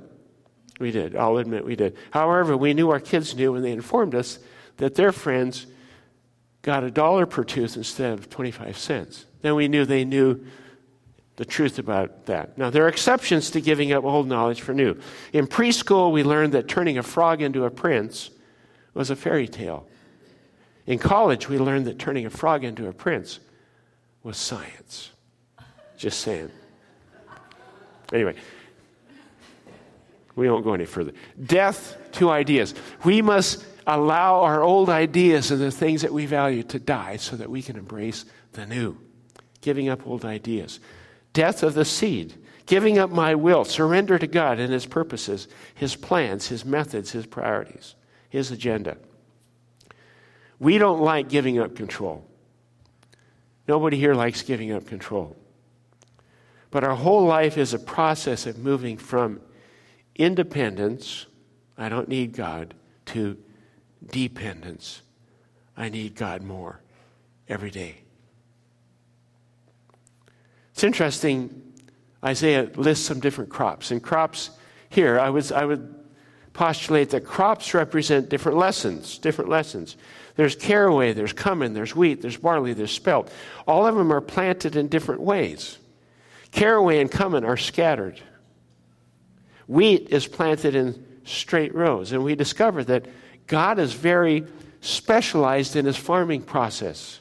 We 0.79 0.91
did. 0.91 1.15
I'll 1.15 1.37
admit 1.37 1.65
we 1.65 1.75
did. 1.75 1.97
However, 2.11 2.55
we 2.55 2.75
knew 2.75 2.91
our 2.91 2.99
kids 2.99 3.35
knew 3.35 3.51
when 3.51 3.63
they 3.63 3.71
informed 3.71 4.13
us 4.13 4.37
that 4.77 4.93
their 4.93 5.11
friends 5.11 5.65
got 6.61 6.83
a 6.83 6.91
dollar 6.91 7.25
per 7.25 7.43
tooth 7.43 7.77
instead 7.77 8.13
of 8.13 8.29
25 8.29 8.77
cents. 8.77 9.25
Then 9.41 9.55
we 9.55 9.67
knew 9.67 9.85
they 9.85 10.05
knew 10.05 10.45
the 11.37 11.45
truth 11.45 11.79
about 11.79 12.27
that. 12.27 12.59
Now, 12.59 12.69
there 12.69 12.85
are 12.85 12.89
exceptions 12.89 13.49
to 13.51 13.61
giving 13.61 13.91
up 13.91 14.03
old 14.03 14.27
knowledge 14.27 14.61
for 14.61 14.75
new. 14.75 14.99
In 15.33 15.47
preschool, 15.47 16.11
we 16.11 16.21
learned 16.21 16.53
that 16.53 16.67
turning 16.67 16.99
a 16.99 17.03
frog 17.03 17.41
into 17.41 17.65
a 17.65 17.71
prince 17.71 18.29
was 18.93 19.09
a 19.09 19.15
fairy 19.15 19.47
tale. 19.47 19.87
In 20.85 20.99
college, 20.99 21.49
we 21.49 21.57
learned 21.57 21.87
that 21.87 21.97
turning 21.97 22.27
a 22.27 22.29
frog 22.29 22.63
into 22.63 22.87
a 22.87 22.93
prince 22.93 23.39
was 24.23 24.37
science. 24.37 25.11
Just 25.97 26.19
saying. 26.21 26.51
Anyway, 28.13 28.35
we 30.35 30.49
won't 30.49 30.63
go 30.63 30.73
any 30.73 30.85
further. 30.85 31.13
Death 31.43 31.97
to 32.13 32.29
ideas. 32.29 32.73
We 33.03 33.21
must 33.21 33.65
allow 33.87 34.41
our 34.41 34.61
old 34.61 34.89
ideas 34.89 35.49
and 35.51 35.61
the 35.61 35.71
things 35.71 36.01
that 36.03 36.13
we 36.13 36.25
value 36.25 36.63
to 36.63 36.79
die 36.79 37.17
so 37.17 37.35
that 37.37 37.49
we 37.49 37.61
can 37.61 37.77
embrace 37.77 38.25
the 38.53 38.65
new. 38.65 38.97
Giving 39.61 39.89
up 39.89 40.05
old 40.05 40.25
ideas. 40.25 40.79
Death 41.33 41.63
of 41.63 41.73
the 41.73 41.85
seed. 41.85 42.33
Giving 42.65 42.99
up 42.99 43.09
my 43.09 43.33
will. 43.33 43.65
Surrender 43.65 44.19
to 44.19 44.27
God 44.27 44.59
and 44.59 44.71
His 44.71 44.85
purposes, 44.85 45.47
His 45.73 45.95
plans, 45.95 46.47
His 46.47 46.65
methods, 46.65 47.11
His 47.11 47.25
priorities, 47.25 47.95
His 48.29 48.51
agenda. 48.51 48.97
We 50.59 50.77
don't 50.77 51.01
like 51.01 51.29
giving 51.29 51.59
up 51.59 51.75
control. 51.75 52.25
Nobody 53.67 53.97
here 53.97 54.13
likes 54.13 54.41
giving 54.43 54.71
up 54.71 54.85
control. 54.87 55.35
But 56.71 56.83
our 56.83 56.95
whole 56.95 57.25
life 57.25 57.57
is 57.57 57.73
a 57.73 57.79
process 57.79 58.45
of 58.45 58.57
moving 58.57 58.97
from 58.97 59.41
independence, 60.15 61.25
I 61.77 61.89
don't 61.89 62.09
need 62.09 62.33
God, 62.33 62.73
to 63.07 63.37
dependence. 64.11 65.01
I 65.75 65.89
need 65.89 66.15
God 66.15 66.41
more 66.41 66.81
every 67.47 67.71
day. 67.71 67.99
It's 70.71 70.83
interesting. 70.83 71.73
Isaiah 72.23 72.69
lists 72.75 73.05
some 73.05 73.19
different 73.19 73.49
crops. 73.49 73.91
And 73.91 74.01
crops 74.01 74.49
here, 74.89 75.19
I, 75.19 75.29
was, 75.29 75.51
I 75.51 75.65
would 75.65 75.93
postulate 76.53 77.11
that 77.11 77.25
crops 77.25 77.73
represent 77.73 78.29
different 78.29 78.57
lessons, 78.57 79.17
different 79.17 79.49
lessons. 79.49 79.95
There's 80.37 80.55
caraway, 80.55 81.13
there's 81.13 81.33
cumin, 81.33 81.73
there's 81.73 81.95
wheat, 81.95 82.21
there's 82.21 82.37
barley, 82.37 82.73
there's 82.73 82.91
spelt. 82.91 83.31
All 83.67 83.87
of 83.87 83.95
them 83.95 84.13
are 84.13 84.21
planted 84.21 84.75
in 84.75 84.87
different 84.87 85.21
ways. 85.21 85.79
Caraway 86.51 86.99
and 86.99 87.11
cumin 87.11 87.43
are 87.43 87.57
scattered. 87.57 88.21
Wheat 89.65 90.09
is 90.11 90.27
planted 90.27 90.75
in 90.75 91.03
straight 91.25 91.73
rows. 91.73 92.11
And 92.11 92.23
we 92.23 92.35
discover 92.35 92.83
that 92.83 93.07
God 93.47 93.79
is 93.79 93.93
very 93.93 94.45
specialized 94.79 95.75
in 95.75 95.85
his 95.85 95.97
farming 95.97 96.43
process. 96.43 97.19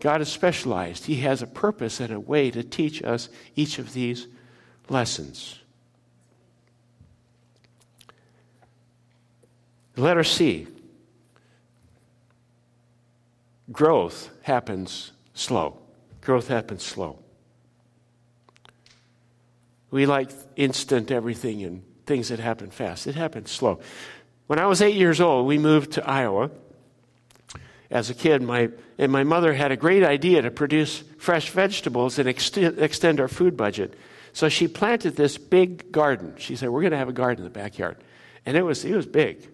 God 0.00 0.20
is 0.20 0.28
specialized. 0.28 1.06
He 1.06 1.16
has 1.20 1.40
a 1.40 1.46
purpose 1.46 2.00
and 2.00 2.12
a 2.12 2.18
way 2.18 2.50
to 2.50 2.64
teach 2.64 3.02
us 3.04 3.28
each 3.54 3.78
of 3.78 3.92
these 3.92 4.26
lessons. 4.88 5.60
Letter 9.96 10.24
C 10.24 10.66
growth 13.70 14.30
happens 14.42 15.12
slow. 15.34 15.78
Growth 16.20 16.48
happens 16.48 16.82
slow. 16.82 17.18
We 19.90 20.06
like 20.06 20.30
instant 20.56 21.10
everything 21.10 21.62
and 21.62 21.82
things 22.06 22.28
that 22.28 22.38
happen 22.38 22.70
fast. 22.70 23.06
It 23.06 23.14
happens 23.14 23.50
slow. 23.50 23.80
When 24.46 24.58
I 24.58 24.66
was 24.66 24.82
eight 24.82 24.96
years 24.96 25.20
old, 25.20 25.46
we 25.46 25.58
moved 25.58 25.92
to 25.92 26.08
Iowa. 26.08 26.50
As 27.90 28.10
a 28.10 28.14
kid, 28.14 28.42
my, 28.42 28.70
and 28.98 29.12
my 29.12 29.22
mother 29.22 29.52
had 29.52 29.70
a 29.70 29.76
great 29.76 30.02
idea 30.02 30.42
to 30.42 30.50
produce 30.50 31.04
fresh 31.18 31.50
vegetables 31.50 32.18
and 32.18 32.28
ext- 32.28 32.78
extend 32.78 33.20
our 33.20 33.28
food 33.28 33.56
budget. 33.56 33.94
So 34.32 34.48
she 34.48 34.68
planted 34.68 35.16
this 35.16 35.38
big 35.38 35.92
garden. 35.92 36.34
She 36.38 36.56
said, 36.56 36.68
We're 36.68 36.82
going 36.82 36.90
to 36.90 36.98
have 36.98 37.08
a 37.08 37.12
garden 37.12 37.44
in 37.46 37.52
the 37.52 37.58
backyard. 37.58 37.96
And 38.44 38.56
it 38.56 38.62
was, 38.62 38.84
it 38.84 38.94
was 38.94 39.06
big. 39.06 39.48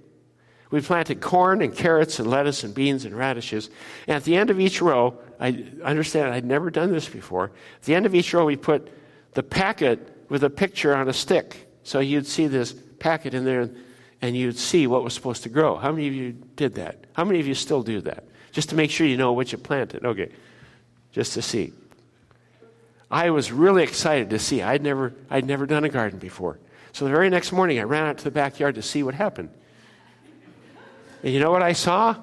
We 0.72 0.80
planted 0.80 1.20
corn 1.20 1.60
and 1.60 1.76
carrots 1.76 2.18
and 2.18 2.28
lettuce 2.28 2.64
and 2.64 2.74
beans 2.74 3.04
and 3.04 3.14
radishes. 3.14 3.68
And 4.08 4.16
at 4.16 4.24
the 4.24 4.36
end 4.36 4.48
of 4.48 4.58
each 4.58 4.80
row, 4.80 5.18
I 5.38 5.66
understand 5.84 6.32
I'd 6.32 6.46
never 6.46 6.70
done 6.70 6.90
this 6.90 7.06
before. 7.08 7.52
At 7.76 7.82
the 7.82 7.94
end 7.94 8.06
of 8.06 8.14
each 8.14 8.32
row, 8.32 8.46
we 8.46 8.56
put 8.56 8.88
the 9.34 9.42
packet 9.42 10.26
with 10.30 10.42
a 10.44 10.50
picture 10.50 10.96
on 10.96 11.10
a 11.10 11.12
stick. 11.12 11.68
So 11.82 12.00
you'd 12.00 12.26
see 12.26 12.46
this 12.46 12.72
packet 12.72 13.34
in 13.34 13.44
there 13.44 13.68
and 14.22 14.34
you'd 14.34 14.56
see 14.56 14.86
what 14.86 15.04
was 15.04 15.12
supposed 15.12 15.42
to 15.42 15.50
grow. 15.50 15.76
How 15.76 15.92
many 15.92 16.08
of 16.08 16.14
you 16.14 16.32
did 16.32 16.74
that? 16.76 17.04
How 17.12 17.24
many 17.24 17.38
of 17.38 17.46
you 17.46 17.54
still 17.54 17.82
do 17.82 18.00
that? 18.00 18.24
Just 18.50 18.70
to 18.70 18.74
make 18.74 18.90
sure 18.90 19.06
you 19.06 19.18
know 19.18 19.34
what 19.34 19.52
you 19.52 19.58
planted. 19.58 20.06
Okay. 20.06 20.32
Just 21.12 21.34
to 21.34 21.42
see. 21.42 21.74
I 23.10 23.28
was 23.28 23.52
really 23.52 23.82
excited 23.82 24.30
to 24.30 24.38
see. 24.38 24.62
I'd 24.62 24.82
never, 24.82 25.12
I'd 25.28 25.44
never 25.44 25.66
done 25.66 25.84
a 25.84 25.90
garden 25.90 26.18
before. 26.18 26.58
So 26.92 27.04
the 27.04 27.10
very 27.10 27.28
next 27.28 27.52
morning, 27.52 27.78
I 27.78 27.82
ran 27.82 28.06
out 28.06 28.16
to 28.18 28.24
the 28.24 28.30
backyard 28.30 28.76
to 28.76 28.82
see 28.82 29.02
what 29.02 29.14
happened. 29.14 29.50
And 31.22 31.32
you 31.32 31.40
know 31.40 31.50
what 31.50 31.62
I 31.62 31.72
saw? 31.72 32.16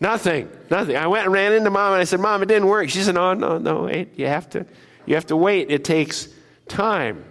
Nothing. 0.00 0.50
Nothing. 0.70 0.96
I 0.96 1.06
went 1.06 1.24
and 1.24 1.32
ran 1.32 1.52
into 1.52 1.70
mom 1.70 1.92
and 1.92 2.00
I 2.00 2.04
said, 2.04 2.20
Mom, 2.20 2.42
it 2.42 2.46
didn't 2.46 2.68
work. 2.68 2.88
She 2.90 3.00
said, 3.00 3.14
No, 3.14 3.34
no, 3.34 3.58
no, 3.58 3.84
wait. 3.84 4.16
You 4.16 4.26
have 4.26 4.48
to, 4.50 4.66
you 5.06 5.14
have 5.14 5.26
to 5.26 5.36
wait. 5.36 5.70
It 5.70 5.84
takes 5.84 6.28
time. 6.68 7.24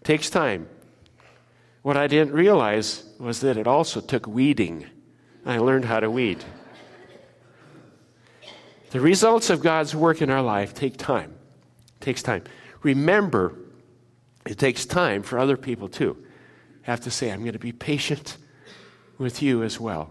It 0.00 0.04
takes 0.04 0.30
time. 0.30 0.68
What 1.82 1.96
I 1.96 2.06
didn't 2.06 2.32
realize 2.32 3.04
was 3.18 3.40
that 3.40 3.56
it 3.56 3.66
also 3.66 4.00
took 4.00 4.26
weeding. 4.26 4.86
I 5.46 5.58
learned 5.58 5.84
how 5.84 6.00
to 6.00 6.10
weed. 6.10 6.44
The 8.90 9.00
results 9.00 9.50
of 9.50 9.60
God's 9.60 9.94
work 9.94 10.22
in 10.22 10.30
our 10.30 10.42
life 10.42 10.74
take 10.74 10.96
time. 10.96 11.34
It 12.00 12.04
takes 12.04 12.22
time. 12.22 12.42
Remember, 12.82 13.54
it 14.46 14.58
takes 14.58 14.86
time 14.86 15.22
for 15.22 15.38
other 15.38 15.56
people 15.56 15.88
too. 15.88 16.16
have 16.82 17.00
to 17.02 17.10
say, 17.10 17.30
I'm 17.30 17.40
going 17.40 17.52
to 17.52 17.58
be 17.58 17.72
patient 17.72 18.38
with 19.18 19.42
you 19.42 19.62
as 19.62 19.78
well. 19.78 20.10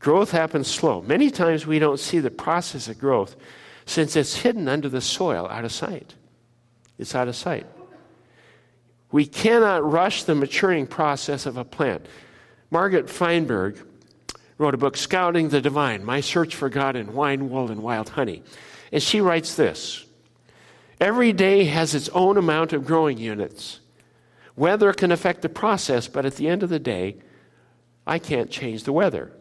Growth 0.00 0.30
happens 0.30 0.68
slow. 0.68 1.02
Many 1.02 1.30
times 1.30 1.66
we 1.66 1.78
don't 1.78 1.98
see 1.98 2.18
the 2.18 2.30
process 2.30 2.88
of 2.88 2.98
growth 2.98 3.36
since 3.86 4.16
it's 4.16 4.36
hidden 4.36 4.68
under 4.68 4.88
the 4.88 5.00
soil 5.00 5.48
out 5.48 5.64
of 5.64 5.72
sight. 5.72 6.14
It's 6.98 7.14
out 7.14 7.28
of 7.28 7.36
sight. 7.36 7.66
We 9.10 9.24
cannot 9.24 9.90
rush 9.90 10.24
the 10.24 10.34
maturing 10.34 10.86
process 10.86 11.46
of 11.46 11.56
a 11.56 11.64
plant. 11.64 12.06
Margaret 12.70 13.08
Feinberg 13.08 13.82
wrote 14.58 14.74
a 14.74 14.78
book, 14.78 14.96
Scouting 14.96 15.48
the 15.48 15.60
Divine 15.60 16.04
My 16.04 16.20
Search 16.20 16.54
for 16.54 16.68
God 16.68 16.96
in 16.96 17.14
Wine, 17.14 17.48
Wool, 17.48 17.70
and 17.70 17.82
Wild 17.82 18.10
Honey. 18.10 18.42
And 18.92 19.02
she 19.02 19.20
writes 19.20 19.54
this 19.54 20.04
Every 21.00 21.32
day 21.32 21.64
has 21.64 21.94
its 21.94 22.08
own 22.10 22.36
amount 22.36 22.72
of 22.72 22.84
growing 22.84 23.18
units. 23.18 23.80
Weather 24.56 24.92
can 24.92 25.12
affect 25.12 25.42
the 25.42 25.48
process, 25.48 26.08
but 26.08 26.26
at 26.26 26.34
the 26.34 26.48
end 26.48 26.62
of 26.62 26.68
the 26.68 26.80
day, 26.80 27.16
I 28.08 28.18
can't 28.18 28.50
change 28.50 28.84
the 28.84 28.92
weather. 28.92 29.32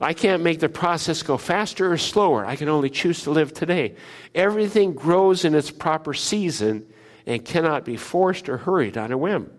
I 0.00 0.12
can't 0.12 0.44
make 0.44 0.60
the 0.60 0.68
process 0.68 1.24
go 1.24 1.36
faster 1.36 1.92
or 1.92 1.98
slower. 1.98 2.46
I 2.46 2.54
can 2.54 2.68
only 2.68 2.88
choose 2.88 3.24
to 3.24 3.32
live 3.32 3.52
today. 3.52 3.96
Everything 4.36 4.92
grows 4.92 5.44
in 5.44 5.56
its 5.56 5.72
proper 5.72 6.14
season 6.14 6.86
and 7.26 7.44
cannot 7.44 7.84
be 7.84 7.96
forced 7.96 8.48
or 8.48 8.58
hurried 8.58 8.96
on 8.96 9.10
a 9.10 9.18
whim. 9.18 9.50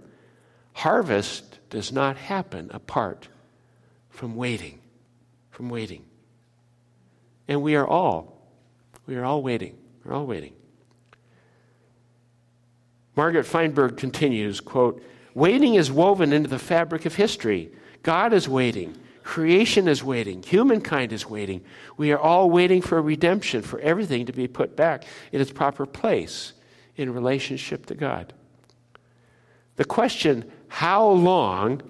Harvest 0.71 1.59
does 1.69 1.91
not 1.91 2.15
happen 2.15 2.71
apart 2.73 3.27
from 4.09 4.37
waiting, 4.37 4.79
from 5.49 5.69
waiting. 5.69 6.05
And 7.49 7.61
we 7.61 7.75
are 7.75 7.87
all, 7.87 8.47
we 9.05 9.17
are 9.17 9.25
all 9.25 9.43
waiting. 9.43 9.77
We're 10.05 10.13
all 10.13 10.25
waiting. 10.25 10.53
Margaret 13.17 13.43
Feinberg 13.43 13.97
continues, 13.97 14.61
quote, 14.61 15.03
Waiting 15.33 15.75
is 15.75 15.91
woven 15.91 16.31
into 16.31 16.47
the 16.47 16.57
fabric 16.57 17.05
of 17.05 17.15
history. 17.15 17.71
God 18.03 18.33
is 18.33 18.47
waiting. 18.47 18.97
Creation 19.23 19.87
is 19.87 20.03
waiting. 20.03 20.41
Humankind 20.43 21.13
is 21.13 21.29
waiting. 21.29 21.63
We 21.97 22.11
are 22.11 22.19
all 22.19 22.49
waiting 22.49 22.81
for 22.81 23.01
redemption, 23.01 23.61
for 23.61 23.79
everything 23.79 24.25
to 24.25 24.33
be 24.33 24.47
put 24.47 24.75
back 24.75 25.03
in 25.31 25.39
its 25.41 25.51
proper 25.51 25.85
place 25.85 26.53
in 26.95 27.13
relationship 27.13 27.85
to 27.87 27.95
God. 27.95 28.33
The 29.75 29.85
question, 29.85 30.51
how 30.67 31.07
long, 31.07 31.81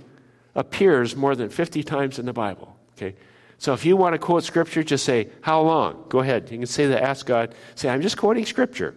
appears 0.56 1.16
more 1.16 1.36
than 1.36 1.50
50 1.50 1.84
times 1.84 2.20
in 2.20 2.26
the 2.26 2.34
Bible. 2.34 2.76
Okay? 2.98 3.16
So 3.58 3.74
if 3.74 3.86
you 3.86 3.96
want 3.98 4.14
to 4.14 4.20
quote 4.20 4.44
scripture, 4.44 4.84
just 4.84 5.06
say, 5.06 5.30
How 5.42 5.62
long? 5.62 6.06
Go 6.10 6.20
ahead. 6.20 6.50
You 6.52 6.58
can 6.58 6.68
say 6.68 6.88
that, 6.88 7.02
ask 7.02 7.26
God. 7.26 7.56
Say, 7.76 7.90
I'm 7.90 8.02
just 8.02 8.18
quoting 8.18 8.46
scripture. 8.46 8.96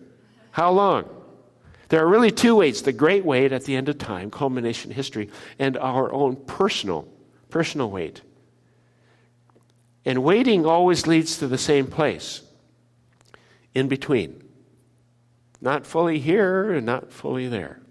How 0.51 0.70
long? 0.70 1.09
There 1.92 2.02
are 2.02 2.09
really 2.09 2.31
two 2.31 2.57
waits 2.57 2.81
the 2.81 2.92
great 2.94 3.22
wait 3.22 3.52
at 3.52 3.64
the 3.64 3.76
end 3.76 3.90
of 3.90 3.98
time, 3.98 4.31
culmination 4.31 4.90
history, 4.90 5.28
and 5.59 5.76
our 5.76 6.11
own 6.11 6.37
personal, 6.37 7.07
personal 7.50 7.90
wait. 7.90 8.22
And 10.07 10.24
waiting 10.24 10.64
always 10.64 11.07
leads 11.07 11.37
to 11.37 11.46
the 11.46 11.59
same 11.59 11.87
place 11.87 12.40
in 13.74 13.88
between. 13.88 14.42
Not 15.61 15.85
fully 15.85 16.18
here 16.18 16.72
and 16.72 16.87
not 16.87 17.12
fully 17.12 17.46
there. 17.46 17.83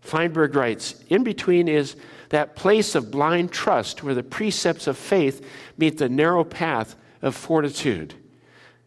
Feinberg 0.00 0.54
writes 0.54 0.94
In 1.08 1.24
between 1.24 1.66
is 1.66 1.96
that 2.28 2.54
place 2.54 2.94
of 2.94 3.10
blind 3.10 3.50
trust 3.50 4.04
where 4.04 4.14
the 4.14 4.22
precepts 4.22 4.86
of 4.86 4.96
faith 4.96 5.44
meet 5.76 5.98
the 5.98 6.08
narrow 6.08 6.44
path 6.44 6.94
of 7.20 7.34
fortitude. 7.34 8.14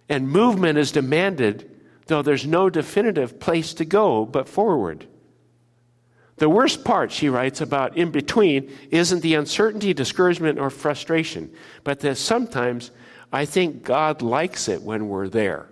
And 0.08 0.30
movement 0.30 0.78
is 0.78 0.94
demanded, 0.94 1.71
though 2.12 2.22
there's 2.22 2.46
no 2.46 2.70
definitive 2.70 3.40
place 3.40 3.74
to 3.76 3.86
go 3.86 4.26
but 4.26 4.48
forward. 4.48 5.08
The 6.36 6.50
worst 6.50 6.84
part, 6.84 7.12
she 7.12 7.30
writes 7.30 7.62
about 7.62 7.98
in 7.98 8.12
between, 8.12 8.72
isn't 8.90 9.22
the 9.22 9.36
uncertainty, 9.36 9.94
discouragement, 9.94 10.60
or 10.60 10.70
frustration, 10.70 11.54
but 11.84 12.02
that 12.02 12.18
sometimes 12.18 12.92
I 13.32 13.46
think 13.46 13.84
God 13.84 14.22
likes 14.22 14.68
it 14.68 14.82
when 14.82 15.08
we're 15.08 15.30
there. 15.30 15.70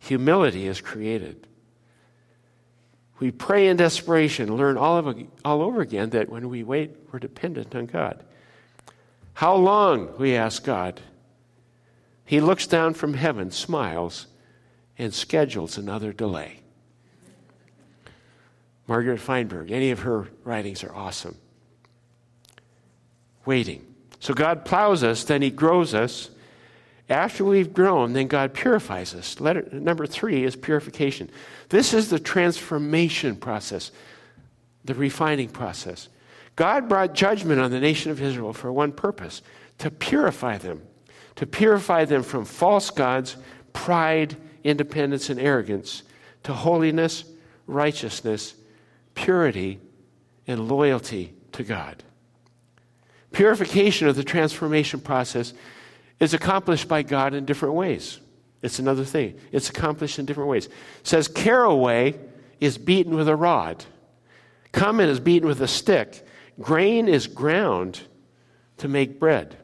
Humility 0.00 0.66
is 0.66 0.80
created. 0.80 1.46
We 3.18 3.30
pray 3.32 3.68
in 3.68 3.76
desperation, 3.76 4.56
learn 4.56 4.76
all, 4.76 4.96
of, 4.96 5.18
all 5.44 5.62
over 5.62 5.80
again 5.80 6.10
that 6.10 6.28
when 6.28 6.48
we 6.48 6.62
wait, 6.62 6.96
we're 7.12 7.18
dependent 7.18 7.74
on 7.74 7.86
God. 7.86 8.24
How 9.34 9.56
long, 9.56 10.16
we 10.18 10.36
ask 10.36 10.64
God. 10.64 11.00
He 12.26 12.40
looks 12.40 12.66
down 12.66 12.94
from 12.94 13.14
heaven, 13.14 13.50
smiles, 13.50 14.26
and 14.98 15.14
schedules 15.14 15.78
another 15.78 16.12
delay. 16.12 16.60
Margaret 18.88 19.20
Feinberg, 19.20 19.70
any 19.70 19.90
of 19.90 20.00
her 20.00 20.28
writings 20.44 20.84
are 20.84 20.94
awesome. 20.94 21.36
Waiting. 23.44 23.84
So 24.20 24.34
God 24.34 24.64
plows 24.64 25.02
us, 25.02 25.24
then 25.24 25.40
He 25.40 25.50
grows 25.50 25.94
us. 25.94 26.30
After 27.08 27.44
we've 27.44 27.72
grown, 27.72 28.12
then 28.12 28.26
God 28.26 28.52
purifies 28.52 29.14
us. 29.14 29.38
Letter, 29.38 29.68
number 29.70 30.06
three 30.06 30.42
is 30.42 30.56
purification. 30.56 31.30
This 31.68 31.94
is 31.94 32.10
the 32.10 32.18
transformation 32.18 33.36
process, 33.36 33.92
the 34.84 34.94
refining 34.94 35.48
process. 35.48 36.08
God 36.56 36.88
brought 36.88 37.14
judgment 37.14 37.60
on 37.60 37.70
the 37.70 37.78
nation 37.78 38.10
of 38.10 38.20
Israel 38.20 38.52
for 38.52 38.72
one 38.72 38.90
purpose 38.90 39.42
to 39.78 39.90
purify 39.90 40.58
them, 40.58 40.82
to 41.36 41.46
purify 41.46 42.04
them 42.04 42.22
from 42.22 42.44
false 42.44 42.90
gods, 42.90 43.36
pride, 43.72 44.36
independence, 44.64 45.30
and 45.30 45.38
arrogance, 45.38 46.02
to 46.42 46.52
holiness, 46.52 47.24
righteousness, 47.66 48.54
purity, 49.14 49.80
and 50.46 50.68
loyalty 50.68 51.34
to 51.52 51.62
God. 51.62 52.02
Purification 53.32 54.08
of 54.08 54.16
the 54.16 54.24
transformation 54.24 55.00
process 55.00 55.52
is 56.20 56.32
accomplished 56.32 56.88
by 56.88 57.02
God 57.02 57.34
in 57.34 57.44
different 57.44 57.74
ways. 57.74 58.20
It's 58.62 58.78
another 58.78 59.04
thing. 59.04 59.38
It's 59.52 59.68
accomplished 59.68 60.18
in 60.18 60.24
different 60.24 60.48
ways. 60.48 60.66
It 60.66 60.72
says 61.02 61.28
caraway 61.28 62.18
is 62.60 62.78
beaten 62.78 63.14
with 63.14 63.28
a 63.28 63.36
rod. 63.36 63.84
Cumin 64.72 65.08
is 65.08 65.20
beaten 65.20 65.46
with 65.46 65.60
a 65.60 65.68
stick. 65.68 66.26
Grain 66.60 67.08
is 67.08 67.26
ground 67.26 68.00
to 68.78 68.88
make 68.88 69.20
bread. 69.20 69.56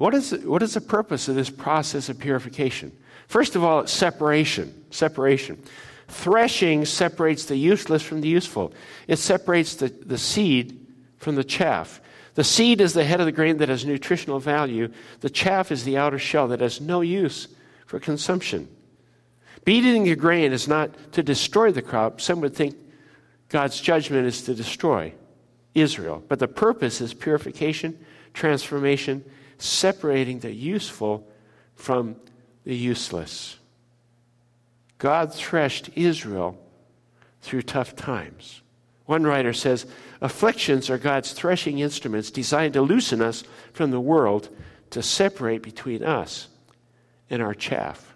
What 0.00 0.14
is, 0.14 0.30
what 0.30 0.62
is 0.62 0.72
the 0.72 0.80
purpose 0.80 1.28
of 1.28 1.34
this 1.34 1.50
process 1.50 2.08
of 2.08 2.18
purification? 2.18 2.90
First 3.28 3.54
of 3.54 3.62
all, 3.62 3.80
it's 3.80 3.92
separation. 3.92 4.86
Separation. 4.90 5.62
Threshing 6.08 6.86
separates 6.86 7.44
the 7.44 7.56
useless 7.58 8.02
from 8.02 8.22
the 8.22 8.28
useful. 8.28 8.72
It 9.08 9.18
separates 9.18 9.74
the, 9.74 9.88
the 9.88 10.16
seed 10.16 10.86
from 11.18 11.34
the 11.34 11.44
chaff. 11.44 12.00
The 12.34 12.44
seed 12.44 12.80
is 12.80 12.94
the 12.94 13.04
head 13.04 13.20
of 13.20 13.26
the 13.26 13.32
grain 13.32 13.58
that 13.58 13.68
has 13.68 13.84
nutritional 13.84 14.38
value. 14.38 14.90
The 15.20 15.28
chaff 15.28 15.70
is 15.70 15.84
the 15.84 15.98
outer 15.98 16.18
shell 16.18 16.48
that 16.48 16.60
has 16.60 16.80
no 16.80 17.02
use 17.02 17.48
for 17.84 18.00
consumption. 18.00 18.74
Beating 19.66 20.04
the 20.04 20.16
grain 20.16 20.54
is 20.54 20.66
not 20.66 21.12
to 21.12 21.22
destroy 21.22 21.72
the 21.72 21.82
crop. 21.82 22.22
Some 22.22 22.40
would 22.40 22.56
think 22.56 22.74
God's 23.50 23.78
judgment 23.78 24.26
is 24.26 24.40
to 24.44 24.54
destroy 24.54 25.12
Israel. 25.74 26.24
But 26.26 26.38
the 26.38 26.48
purpose 26.48 27.02
is 27.02 27.12
purification, 27.12 28.02
transformation, 28.32 29.26
separating 29.60 30.40
the 30.40 30.52
useful 30.52 31.28
from 31.74 32.16
the 32.64 32.74
useless. 32.74 33.58
God 34.98 35.32
threshed 35.32 35.90
Israel 35.94 36.58
through 37.42 37.62
tough 37.62 37.96
times. 37.96 38.62
One 39.06 39.24
writer 39.24 39.52
says, 39.52 39.86
Afflictions 40.20 40.90
are 40.90 40.98
God's 40.98 41.32
threshing 41.32 41.78
instruments 41.78 42.30
designed 42.30 42.74
to 42.74 42.82
loosen 42.82 43.22
us 43.22 43.44
from 43.72 43.90
the 43.90 44.00
world, 44.00 44.48
to 44.90 45.02
separate 45.02 45.62
between 45.62 46.02
us 46.02 46.48
and 47.28 47.42
our 47.42 47.54
chaff. 47.54 48.14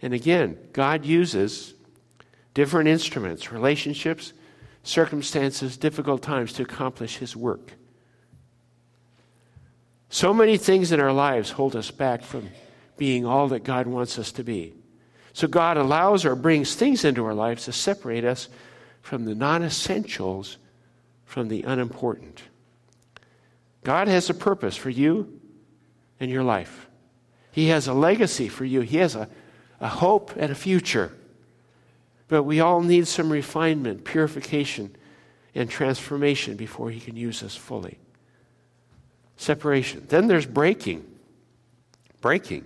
And 0.00 0.12
again, 0.12 0.58
God 0.72 1.04
uses 1.04 1.74
different 2.54 2.88
instruments, 2.88 3.52
relationships, 3.52 4.32
circumstances, 4.82 5.76
difficult 5.76 6.22
times 6.22 6.52
to 6.54 6.62
accomplish 6.62 7.18
His 7.18 7.36
work. 7.36 7.74
So 10.12 10.34
many 10.34 10.58
things 10.58 10.92
in 10.92 11.00
our 11.00 11.10
lives 11.12 11.52
hold 11.52 11.74
us 11.74 11.90
back 11.90 12.22
from 12.22 12.50
being 12.98 13.24
all 13.24 13.48
that 13.48 13.64
God 13.64 13.86
wants 13.86 14.18
us 14.18 14.30
to 14.32 14.44
be. 14.44 14.74
So 15.32 15.48
God 15.48 15.78
allows 15.78 16.26
or 16.26 16.36
brings 16.36 16.74
things 16.74 17.06
into 17.06 17.24
our 17.24 17.32
lives 17.32 17.64
to 17.64 17.72
separate 17.72 18.22
us 18.22 18.50
from 19.00 19.24
the 19.24 19.34
non 19.34 19.62
essentials 19.62 20.58
from 21.24 21.48
the 21.48 21.62
unimportant. 21.62 22.42
God 23.84 24.06
has 24.06 24.28
a 24.28 24.34
purpose 24.34 24.76
for 24.76 24.90
you 24.90 25.40
and 26.20 26.30
your 26.30 26.44
life. 26.44 26.88
He 27.50 27.68
has 27.68 27.88
a 27.88 27.94
legacy 27.94 28.48
for 28.48 28.66
you. 28.66 28.82
He 28.82 28.98
has 28.98 29.16
a, 29.16 29.30
a 29.80 29.88
hope 29.88 30.34
and 30.36 30.52
a 30.52 30.54
future. 30.54 31.10
But 32.28 32.42
we 32.42 32.60
all 32.60 32.82
need 32.82 33.08
some 33.08 33.32
refinement, 33.32 34.04
purification, 34.04 34.94
and 35.54 35.70
transformation 35.70 36.56
before 36.56 36.90
He 36.90 37.00
can 37.00 37.16
use 37.16 37.42
us 37.42 37.56
fully. 37.56 37.98
Separation. 39.42 40.06
Then 40.08 40.28
there's 40.28 40.46
breaking. 40.46 41.04
Breaking. 42.20 42.64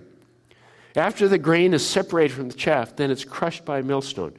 After 0.95 1.27
the 1.27 1.39
grain 1.39 1.73
is 1.73 1.87
separated 1.87 2.35
from 2.35 2.49
the 2.51 2.55
chaff, 2.55 2.97
then 2.97 3.11
it's 3.11 3.25
crushed 3.25 3.65
by 3.65 3.79
a 3.79 3.83
millstone. 3.83 4.35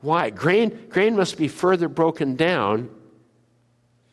Why? 0.00 0.30
Grain, 0.30 0.86
grain 0.88 1.16
must 1.16 1.36
be 1.36 1.48
further 1.48 1.88
broken 1.88 2.36
down 2.36 2.90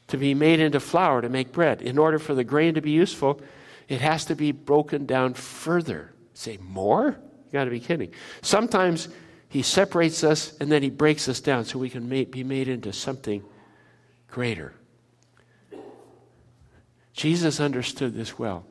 to 0.08 0.18
be 0.18 0.34
made 0.34 0.60
into 0.60 0.80
flour 0.80 1.22
to 1.22 1.30
make 1.30 1.52
bread. 1.52 1.84
In 1.84 2.00
order 2.00 2.18
for 2.18 2.34
the 2.34 2.44
grain 2.44 2.74
to 2.74 2.82
be 2.82 2.90
useful, 2.90 3.42
it 3.88 4.02
has 4.02 4.26
to 4.26 4.36
be 4.36 4.52
broken 4.52 5.06
down 5.06 5.36
further. 5.36 6.14
Say, 6.34 6.58
more? 6.58 7.10
You 7.10 7.52
got 7.54 7.66
to 7.66 7.70
be 7.70 7.80
kidding. 7.80 8.12
Sometimes 8.42 9.08
he 9.50 9.62
separates 9.62 10.24
us 10.24 10.58
and 10.60 10.72
then 10.72 10.82
he 10.82 10.90
breaks 10.90 11.30
us 11.30 11.42
down 11.42 11.64
so 11.64 11.78
we 11.78 11.92
can 11.92 12.10
be 12.10 12.44
made 12.44 12.70
into 12.70 12.92
something 12.92 13.44
greater. 14.28 14.74
Jesus 17.18 17.60
understood 17.60 18.14
this 18.14 18.38
well. 18.38 18.64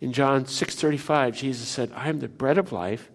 In 0.00 0.12
John 0.12 0.44
6:35, 0.44 1.36
Jesus 1.36 1.68
said, 1.68 1.92
"I 1.94 2.08
am 2.08 2.18
the 2.18 2.28
bread 2.28 2.58
of 2.58 2.72
life. 2.72 3.10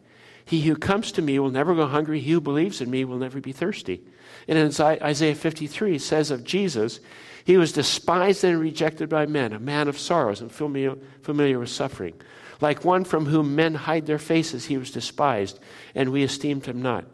He 0.45 0.61
who 0.61 0.75
comes 0.75 1.11
to 1.11 1.21
me 1.21 1.39
will 1.39 1.51
never 1.51 1.75
go 1.75 1.87
hungry. 1.87 2.21
He 2.21 2.31
who 2.31 2.41
believes 2.41 2.79
in 2.79 2.89
me 2.89 3.03
will 3.03 3.17
never 3.17 3.41
be 3.41 3.51
thirsty. 3.51 4.01
And 4.47 4.57
in 4.57 4.67
Isaiah 4.81 5.35
53, 5.35 5.95
it 5.95 6.01
says 6.01 6.31
of 6.31 6.43
Jesus, 6.45 7.01
He 7.43 7.57
was 7.57 7.73
despised 7.73 8.45
and 8.45 8.59
rejected 8.59 9.09
by 9.09 9.25
men, 9.25 9.51
a 9.51 9.59
man 9.59 9.89
of 9.89 9.99
sorrows 9.99 10.39
and 10.39 10.49
familiar, 10.49 10.95
familiar 11.21 11.59
with 11.59 11.69
suffering. 11.69 12.13
Like 12.61 12.85
one 12.85 13.03
from 13.03 13.25
whom 13.25 13.55
men 13.55 13.75
hide 13.75 14.05
their 14.05 14.19
faces, 14.19 14.65
he 14.65 14.77
was 14.77 14.91
despised, 14.91 15.59
and 15.93 16.11
we 16.13 16.23
esteemed 16.23 16.65
him 16.65 16.81
not. 16.81 17.05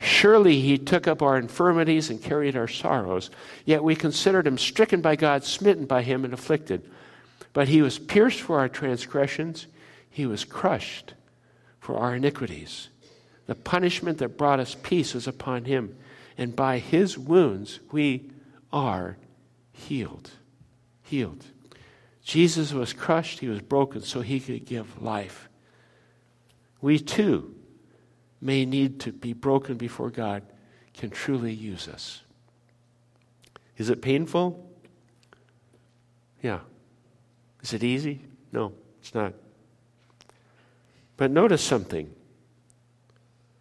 Surely 0.00 0.60
he 0.60 0.76
took 0.76 1.06
up 1.06 1.22
our 1.22 1.38
infirmities 1.38 2.10
and 2.10 2.22
carried 2.22 2.56
our 2.56 2.68
sorrows, 2.68 3.30
yet 3.64 3.82
we 3.82 3.96
considered 3.96 4.46
him 4.46 4.58
stricken 4.58 5.00
by 5.00 5.16
God, 5.16 5.44
smitten 5.44 5.86
by 5.86 6.02
him, 6.02 6.24
and 6.24 6.34
afflicted. 6.34 6.88
But 7.52 7.68
he 7.68 7.80
was 7.80 7.98
pierced 7.98 8.40
for 8.40 8.58
our 8.58 8.68
transgressions, 8.68 9.66
he 10.10 10.26
was 10.26 10.44
crushed 10.44 11.14
for 11.80 11.96
our 11.96 12.14
iniquities. 12.14 12.88
The 13.46 13.54
punishment 13.54 14.18
that 14.18 14.36
brought 14.36 14.60
us 14.60 14.76
peace 14.82 15.14
was 15.14 15.26
upon 15.26 15.64
him, 15.64 15.96
and 16.36 16.54
by 16.54 16.78
his 16.78 17.16
wounds 17.16 17.80
we 17.90 18.30
are 18.72 19.16
healed. 19.72 20.30
Healed. 21.04 21.44
Jesus 22.22 22.72
was 22.72 22.92
crushed, 22.92 23.38
he 23.38 23.48
was 23.48 23.60
broken 23.60 24.02
so 24.02 24.20
he 24.20 24.40
could 24.40 24.66
give 24.66 25.00
life. 25.00 25.48
We 26.80 26.98
too 26.98 27.55
may 28.40 28.64
need 28.64 29.00
to 29.00 29.12
be 29.12 29.32
broken 29.32 29.76
before 29.76 30.10
God 30.10 30.42
can 30.94 31.10
truly 31.10 31.52
use 31.52 31.88
us. 31.88 32.22
Is 33.76 33.90
it 33.90 34.00
painful? 34.00 34.70
Yeah. 36.42 36.60
Is 37.62 37.72
it 37.72 37.82
easy? 37.82 38.22
No, 38.52 38.72
it's 39.00 39.14
not. 39.14 39.34
But 41.16 41.30
notice 41.30 41.62
something 41.62 42.14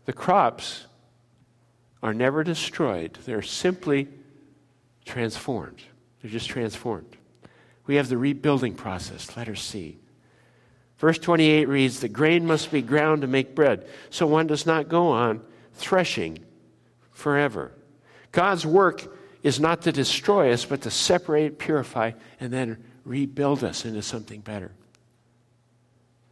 the 0.05 0.13
crops 0.13 0.85
are 2.03 2.13
never 2.13 2.43
destroyed, 2.43 3.17
they're 3.25 3.41
simply 3.41 4.07
transformed. 5.05 5.81
They're 6.21 6.31
just 6.31 6.49
transformed. 6.49 7.17
We 7.87 7.95
have 7.95 8.09
the 8.09 8.17
rebuilding 8.17 8.75
process, 8.75 9.35
letter 9.35 9.55
C. 9.55 9.97
Verse 10.97 11.17
28 11.19 11.67
reads 11.67 11.99
The 11.99 12.09
grain 12.09 12.45
must 12.45 12.71
be 12.71 12.81
ground 12.81 13.21
to 13.21 13.27
make 13.27 13.55
bread, 13.55 13.87
so 14.09 14.25
one 14.25 14.47
does 14.47 14.65
not 14.65 14.89
go 14.89 15.07
on 15.09 15.41
threshing 15.73 16.39
forever. 17.11 17.71
God's 18.31 18.65
work 18.65 19.15
is 19.43 19.59
not 19.59 19.83
to 19.83 19.91
destroy 19.91 20.51
us, 20.51 20.65
but 20.65 20.81
to 20.81 20.91
separate, 20.91 21.59
purify, 21.59 22.11
and 22.39 22.51
then 22.51 22.83
rebuild 23.03 23.63
us 23.63 23.85
into 23.85 24.01
something 24.01 24.41
better. 24.41 24.71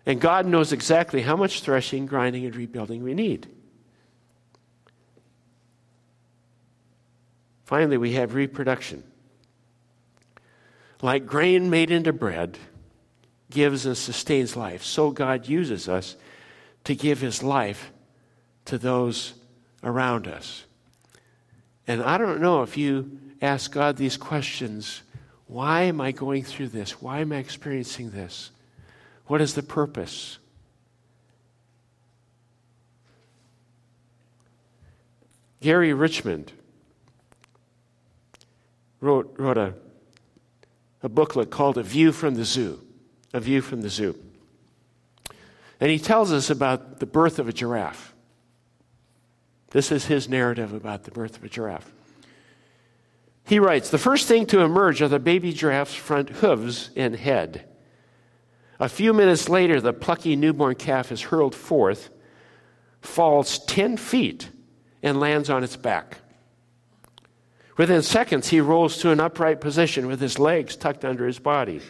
And 0.05 0.19
God 0.19 0.45
knows 0.45 0.73
exactly 0.73 1.21
how 1.21 1.35
much 1.35 1.61
threshing, 1.61 2.05
grinding, 2.05 2.45
and 2.45 2.55
rebuilding 2.55 3.03
we 3.03 3.13
need. 3.13 3.47
Finally, 7.65 7.97
we 7.97 8.13
have 8.13 8.33
reproduction. 8.33 9.03
Like 11.01 11.25
grain 11.25 11.69
made 11.69 11.91
into 11.91 12.13
bread 12.13 12.57
gives 13.53 13.85
and 13.85 13.97
sustains 13.97 14.55
life, 14.55 14.83
so 14.83 15.11
God 15.11 15.47
uses 15.47 15.87
us 15.87 16.15
to 16.83 16.95
give 16.95 17.21
his 17.21 17.41
life 17.41 17.91
to 18.65 18.77
those 18.77 19.33
around 19.83 20.27
us. 20.27 20.65
And 21.87 22.01
I 22.01 22.17
don't 22.17 22.41
know 22.41 22.63
if 22.63 22.77
you 22.77 23.19
ask 23.41 23.71
God 23.71 23.97
these 23.97 24.17
questions 24.17 25.01
why 25.47 25.83
am 25.83 26.01
I 26.01 26.11
going 26.11 26.43
through 26.43 26.69
this? 26.69 27.01
Why 27.01 27.19
am 27.19 27.31
I 27.31 27.37
experiencing 27.37 28.09
this? 28.09 28.49
What 29.27 29.39
is 29.39 29.53
the 29.53 29.61
purpose? 29.61 30.39
Gary 35.61 35.93
Richmond 35.93 36.51
wrote, 38.99 39.35
wrote 39.37 39.57
a, 39.57 39.73
a 41.03 41.09
booklet 41.09 41.51
called 41.51 41.77
A 41.77 41.83
View 41.83 42.11
from 42.11 42.35
the 42.35 42.45
Zoo. 42.45 42.82
A 43.33 43.39
View 43.39 43.61
from 43.61 43.81
the 43.81 43.89
Zoo. 43.89 44.15
And 45.79 45.91
he 45.91 45.99
tells 45.99 46.31
us 46.31 46.49
about 46.49 46.99
the 46.99 47.05
birth 47.05 47.39
of 47.39 47.47
a 47.47 47.53
giraffe. 47.53 48.13
This 49.71 49.91
is 49.91 50.05
his 50.05 50.29
narrative 50.29 50.71
about 50.71 51.03
the 51.03 51.11
birth 51.11 51.35
of 51.35 51.43
a 51.43 51.49
giraffe. 51.49 51.91
He 53.45 53.59
writes 53.59 53.89
The 53.89 53.97
first 53.97 54.27
thing 54.27 54.45
to 54.47 54.61
emerge 54.61 55.01
are 55.01 55.07
the 55.07 55.19
baby 55.19 55.51
giraffe's 55.51 55.95
front 55.95 56.29
hooves 56.29 56.91
and 56.95 57.15
head. 57.15 57.67
A 58.79 58.87
few 58.87 59.13
minutes 59.13 59.49
later, 59.49 59.81
the 59.81 59.93
plucky 59.93 60.35
newborn 60.35 60.75
calf 60.75 61.11
is 61.11 61.21
hurled 61.21 61.55
forth, 61.55 62.09
falls 63.01 63.59
10 63.65 63.97
feet, 63.97 64.49
and 65.01 65.19
lands 65.19 65.49
on 65.49 65.63
its 65.63 65.75
back. 65.75 66.19
Within 67.77 68.01
seconds, 68.03 68.49
he 68.49 68.61
rolls 68.61 68.97
to 68.99 69.09
an 69.09 69.19
upright 69.19 69.59
position 69.59 70.07
with 70.07 70.21
his 70.21 70.37
legs 70.37 70.75
tucked 70.75 71.03
under 71.03 71.25
his 71.25 71.39
body. 71.39 71.81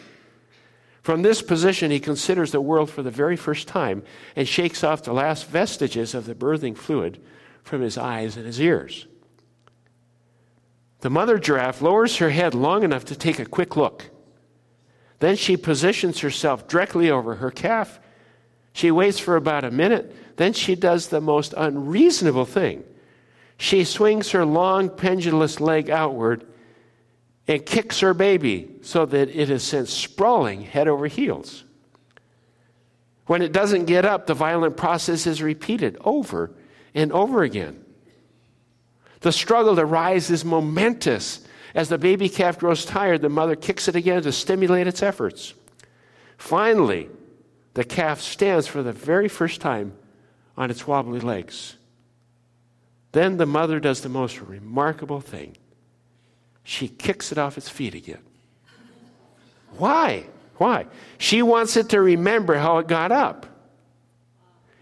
From 1.04 1.20
this 1.20 1.42
position, 1.42 1.90
he 1.90 2.00
considers 2.00 2.50
the 2.50 2.62
world 2.62 2.88
for 2.88 3.02
the 3.02 3.10
very 3.10 3.36
first 3.36 3.68
time 3.68 4.02
and 4.34 4.48
shakes 4.48 4.82
off 4.82 5.02
the 5.02 5.12
last 5.12 5.46
vestiges 5.46 6.14
of 6.14 6.24
the 6.24 6.34
birthing 6.34 6.74
fluid 6.74 7.22
from 7.62 7.82
his 7.82 7.98
eyes 7.98 8.38
and 8.38 8.46
his 8.46 8.58
ears. 8.58 9.06
The 11.00 11.10
mother 11.10 11.38
giraffe 11.38 11.82
lowers 11.82 12.16
her 12.16 12.30
head 12.30 12.54
long 12.54 12.84
enough 12.84 13.04
to 13.04 13.16
take 13.16 13.38
a 13.38 13.44
quick 13.44 13.76
look. 13.76 14.08
Then 15.18 15.36
she 15.36 15.58
positions 15.58 16.20
herself 16.20 16.66
directly 16.68 17.10
over 17.10 17.34
her 17.34 17.50
calf. 17.50 18.00
She 18.72 18.90
waits 18.90 19.18
for 19.18 19.36
about 19.36 19.64
a 19.64 19.70
minute. 19.70 20.36
Then 20.38 20.54
she 20.54 20.74
does 20.74 21.08
the 21.08 21.20
most 21.20 21.52
unreasonable 21.54 22.46
thing. 22.46 22.82
She 23.58 23.84
swings 23.84 24.30
her 24.30 24.46
long, 24.46 24.88
pendulous 24.88 25.60
leg 25.60 25.90
outward 25.90 26.46
and 27.46 27.64
kicks 27.64 28.00
her 28.00 28.14
baby 28.14 28.70
so 28.82 29.04
that 29.06 29.28
it 29.28 29.50
is 29.50 29.62
sent 29.62 29.88
sprawling 29.88 30.62
head 30.62 30.88
over 30.88 31.06
heels. 31.06 31.64
When 33.26 33.42
it 33.42 33.52
doesn't 33.52 33.86
get 33.86 34.04
up, 34.04 34.26
the 34.26 34.34
violent 34.34 34.76
process 34.76 35.26
is 35.26 35.42
repeated 35.42 35.96
over 36.04 36.50
and 36.94 37.12
over 37.12 37.42
again. 37.42 37.84
The 39.20 39.32
struggle 39.32 39.74
to 39.76 39.84
rise 39.84 40.30
is 40.30 40.44
momentous. 40.44 41.46
As 41.74 41.88
the 41.88 41.98
baby 41.98 42.28
calf 42.28 42.58
grows 42.58 42.84
tired, 42.84 43.22
the 43.22 43.28
mother 43.28 43.56
kicks 43.56 43.88
it 43.88 43.96
again 43.96 44.22
to 44.22 44.32
stimulate 44.32 44.86
its 44.86 45.02
efforts. 45.02 45.54
Finally, 46.36 47.08
the 47.72 47.84
calf 47.84 48.20
stands 48.20 48.66
for 48.66 48.82
the 48.82 48.92
very 48.92 49.28
first 49.28 49.60
time 49.60 49.94
on 50.56 50.70
its 50.70 50.86
wobbly 50.86 51.20
legs. 51.20 51.76
Then 53.12 53.38
the 53.38 53.46
mother 53.46 53.80
does 53.80 54.02
the 54.02 54.08
most 54.08 54.40
remarkable 54.40 55.20
thing 55.20 55.56
she 56.64 56.88
kicks 56.88 57.30
it 57.30 57.38
off 57.38 57.56
its 57.56 57.68
feet 57.68 57.94
again. 57.94 58.22
Why? 59.76 60.24
Why? 60.56 60.86
She 61.18 61.42
wants 61.42 61.76
it 61.76 61.90
to 61.90 62.00
remember 62.00 62.56
how 62.56 62.78
it 62.78 62.88
got 62.88 63.12
up. 63.12 63.46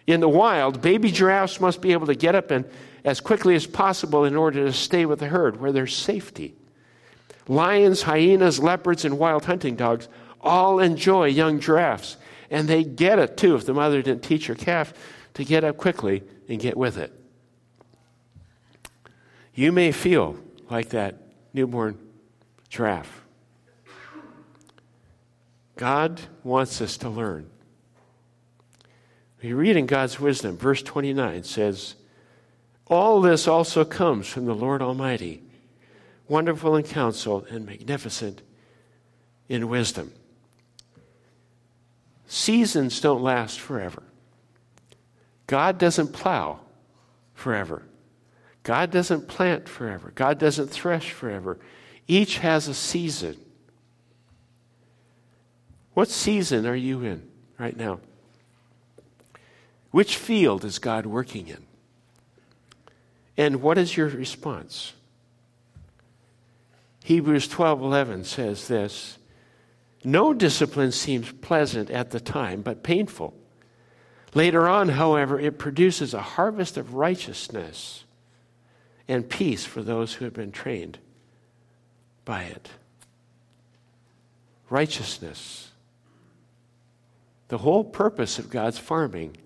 In 0.06 0.20
the 0.20 0.28
wild, 0.28 0.80
baby 0.80 1.10
giraffes 1.10 1.60
must 1.60 1.80
be 1.80 1.92
able 1.92 2.06
to 2.06 2.14
get 2.14 2.34
up 2.34 2.50
and 2.50 2.64
as 3.04 3.20
quickly 3.20 3.54
as 3.54 3.66
possible 3.66 4.24
in 4.24 4.36
order 4.36 4.64
to 4.64 4.72
stay 4.72 5.06
with 5.06 5.18
the 5.18 5.26
herd 5.26 5.60
where 5.60 5.72
there's 5.72 5.94
safety. 5.94 6.54
Lions, 7.48 8.02
hyenas, 8.02 8.60
leopards, 8.60 9.04
and 9.04 9.18
wild 9.18 9.44
hunting 9.44 9.74
dogs 9.74 10.08
all 10.40 10.78
enjoy 10.78 11.26
young 11.26 11.58
giraffes, 11.58 12.16
and 12.50 12.68
they 12.68 12.84
get 12.84 13.18
it 13.18 13.36
too 13.36 13.56
if 13.56 13.66
the 13.66 13.74
mother 13.74 14.02
didn't 14.02 14.22
teach 14.22 14.46
her 14.46 14.54
calf 14.54 14.92
to 15.34 15.44
get 15.44 15.64
up 15.64 15.76
quickly 15.76 16.22
and 16.48 16.60
get 16.60 16.76
with 16.76 16.96
it. 16.98 17.12
You 19.54 19.72
may 19.72 19.92
feel 19.92 20.36
like 20.70 20.90
that 20.90 21.16
newborn 21.52 21.98
giraffe. 22.68 23.22
God 25.76 26.20
wants 26.44 26.80
us 26.80 26.96
to 26.98 27.08
learn 27.08 27.50
we 29.42 29.52
read 29.52 29.76
in 29.76 29.86
God's 29.86 30.20
wisdom, 30.20 30.56
verse 30.56 30.82
29 30.82 31.42
says, 31.42 31.96
All 32.86 33.20
this 33.20 33.48
also 33.48 33.84
comes 33.84 34.28
from 34.28 34.46
the 34.46 34.54
Lord 34.54 34.80
Almighty, 34.80 35.42
wonderful 36.28 36.76
in 36.76 36.84
counsel 36.84 37.44
and 37.50 37.66
magnificent 37.66 38.40
in 39.48 39.68
wisdom. 39.68 40.12
Seasons 42.26 43.00
don't 43.00 43.22
last 43.22 43.58
forever. 43.58 44.04
God 45.48 45.76
doesn't 45.76 46.12
plow 46.12 46.60
forever. 47.34 47.82
God 48.62 48.90
doesn't 48.90 49.28
plant 49.28 49.68
forever. 49.68 50.12
God 50.14 50.38
doesn't 50.38 50.68
thresh 50.68 51.10
forever. 51.10 51.58
Each 52.06 52.38
has 52.38 52.68
a 52.68 52.74
season. 52.74 53.36
What 55.94 56.08
season 56.08 56.66
are 56.66 56.74
you 56.74 57.02
in 57.02 57.28
right 57.58 57.76
now? 57.76 58.00
Which 59.90 60.16
field 60.16 60.64
is 60.64 60.78
God 60.78 61.06
working 61.06 61.48
in? 61.48 61.66
And 63.36 63.62
what 63.62 63.78
is 63.78 63.96
your 63.96 64.08
response? 64.08 64.92
Hebrews 67.04 67.48
12:11 67.48 68.24
says 68.24 68.68
this, 68.68 69.18
no 70.04 70.32
discipline 70.32 70.92
seems 70.92 71.30
pleasant 71.32 71.90
at 71.90 72.10
the 72.10 72.20
time, 72.20 72.62
but 72.62 72.82
painful. 72.82 73.34
Later 74.34 74.68
on, 74.68 74.90
however, 74.90 75.38
it 75.38 75.58
produces 75.58 76.14
a 76.14 76.22
harvest 76.22 76.76
of 76.76 76.94
righteousness 76.94 78.04
and 79.12 79.28
peace 79.28 79.66
for 79.66 79.82
those 79.82 80.14
who 80.14 80.24
have 80.24 80.32
been 80.32 80.50
trained 80.50 80.98
by 82.24 82.44
it. 82.44 82.70
Righteousness. 84.70 85.70
The 87.48 87.58
whole 87.58 87.84
purpose 87.84 88.38
of 88.38 88.48
God's 88.48 88.78
farming 88.78 89.36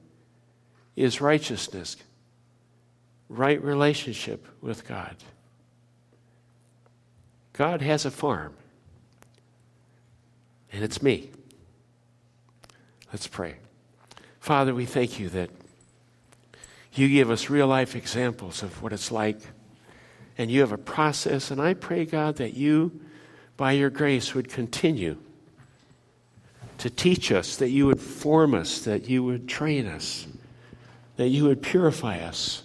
is 0.95 1.21
righteousness, 1.21 1.97
right 3.29 3.61
relationship 3.61 4.47
with 4.61 4.87
God. 4.87 5.17
God 7.53 7.83
has 7.83 8.05
a 8.05 8.11
farm, 8.13 8.55
and 10.73 10.85
it's 10.85 11.03
me. 11.03 11.31
Let's 13.13 13.27
pray. 13.27 13.57
Father, 14.39 14.73
we 14.73 14.87
thank 14.87 15.19
you 15.19 15.29
that 15.31 15.51
you 16.93 17.09
give 17.09 17.33
us 17.33 17.51
real 17.51 17.67
life 17.67 17.97
examples 17.97 18.63
of 18.63 18.81
what 18.81 18.93
it's 18.93 19.11
like, 19.11 19.41
and 20.39 20.51
you 20.51 20.61
have 20.61 20.73
a 20.73 20.79
process. 20.79 21.51
And 21.51 21.61
I 21.61 21.75
pray, 21.75 22.05
God, 22.05 22.37
that 22.37 22.55
you, 22.55 23.01
by 23.57 23.73
your 23.73 23.91
grace, 23.91 24.35
would 24.35 24.49
continue 24.49 25.17
to 26.79 26.91
teach 26.91 27.33
us, 27.33 27.57
that 27.57 27.71
you 27.71 27.87
would 27.87 28.01
form 28.01 28.55
us, 28.55 28.81
that 28.81 29.09
you 29.09 29.25
would 29.25 29.49
train 29.49 29.87
us 29.87 30.27
that 31.17 31.29
you 31.29 31.45
would 31.45 31.63
purify 31.63 32.19
us. 32.21 32.63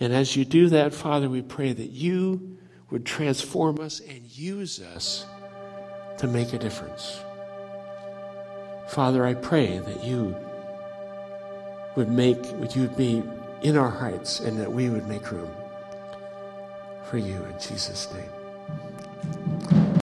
And 0.00 0.12
as 0.12 0.36
you 0.36 0.44
do 0.44 0.68
that, 0.70 0.94
Father, 0.94 1.28
we 1.28 1.42
pray 1.42 1.72
that 1.72 1.90
you 1.90 2.58
would 2.90 3.04
transform 3.04 3.80
us 3.80 4.00
and 4.00 4.24
use 4.24 4.80
us 4.80 5.26
to 6.18 6.26
make 6.26 6.52
a 6.52 6.58
difference. 6.58 7.20
Father, 8.88 9.26
I 9.26 9.34
pray 9.34 9.78
that 9.78 10.04
you 10.04 10.34
would 11.96 12.08
make, 12.08 12.40
would 12.54 12.74
you 12.74 12.88
be 12.88 13.22
in 13.62 13.76
our 13.76 13.90
hearts 13.90 14.40
and 14.40 14.58
that 14.60 14.72
we 14.72 14.88
would 14.88 15.06
make 15.08 15.30
room 15.30 15.50
for 17.08 17.16
you 17.16 17.42
in 17.44 17.58
Jesus' 17.58 18.12
name. 18.12 18.37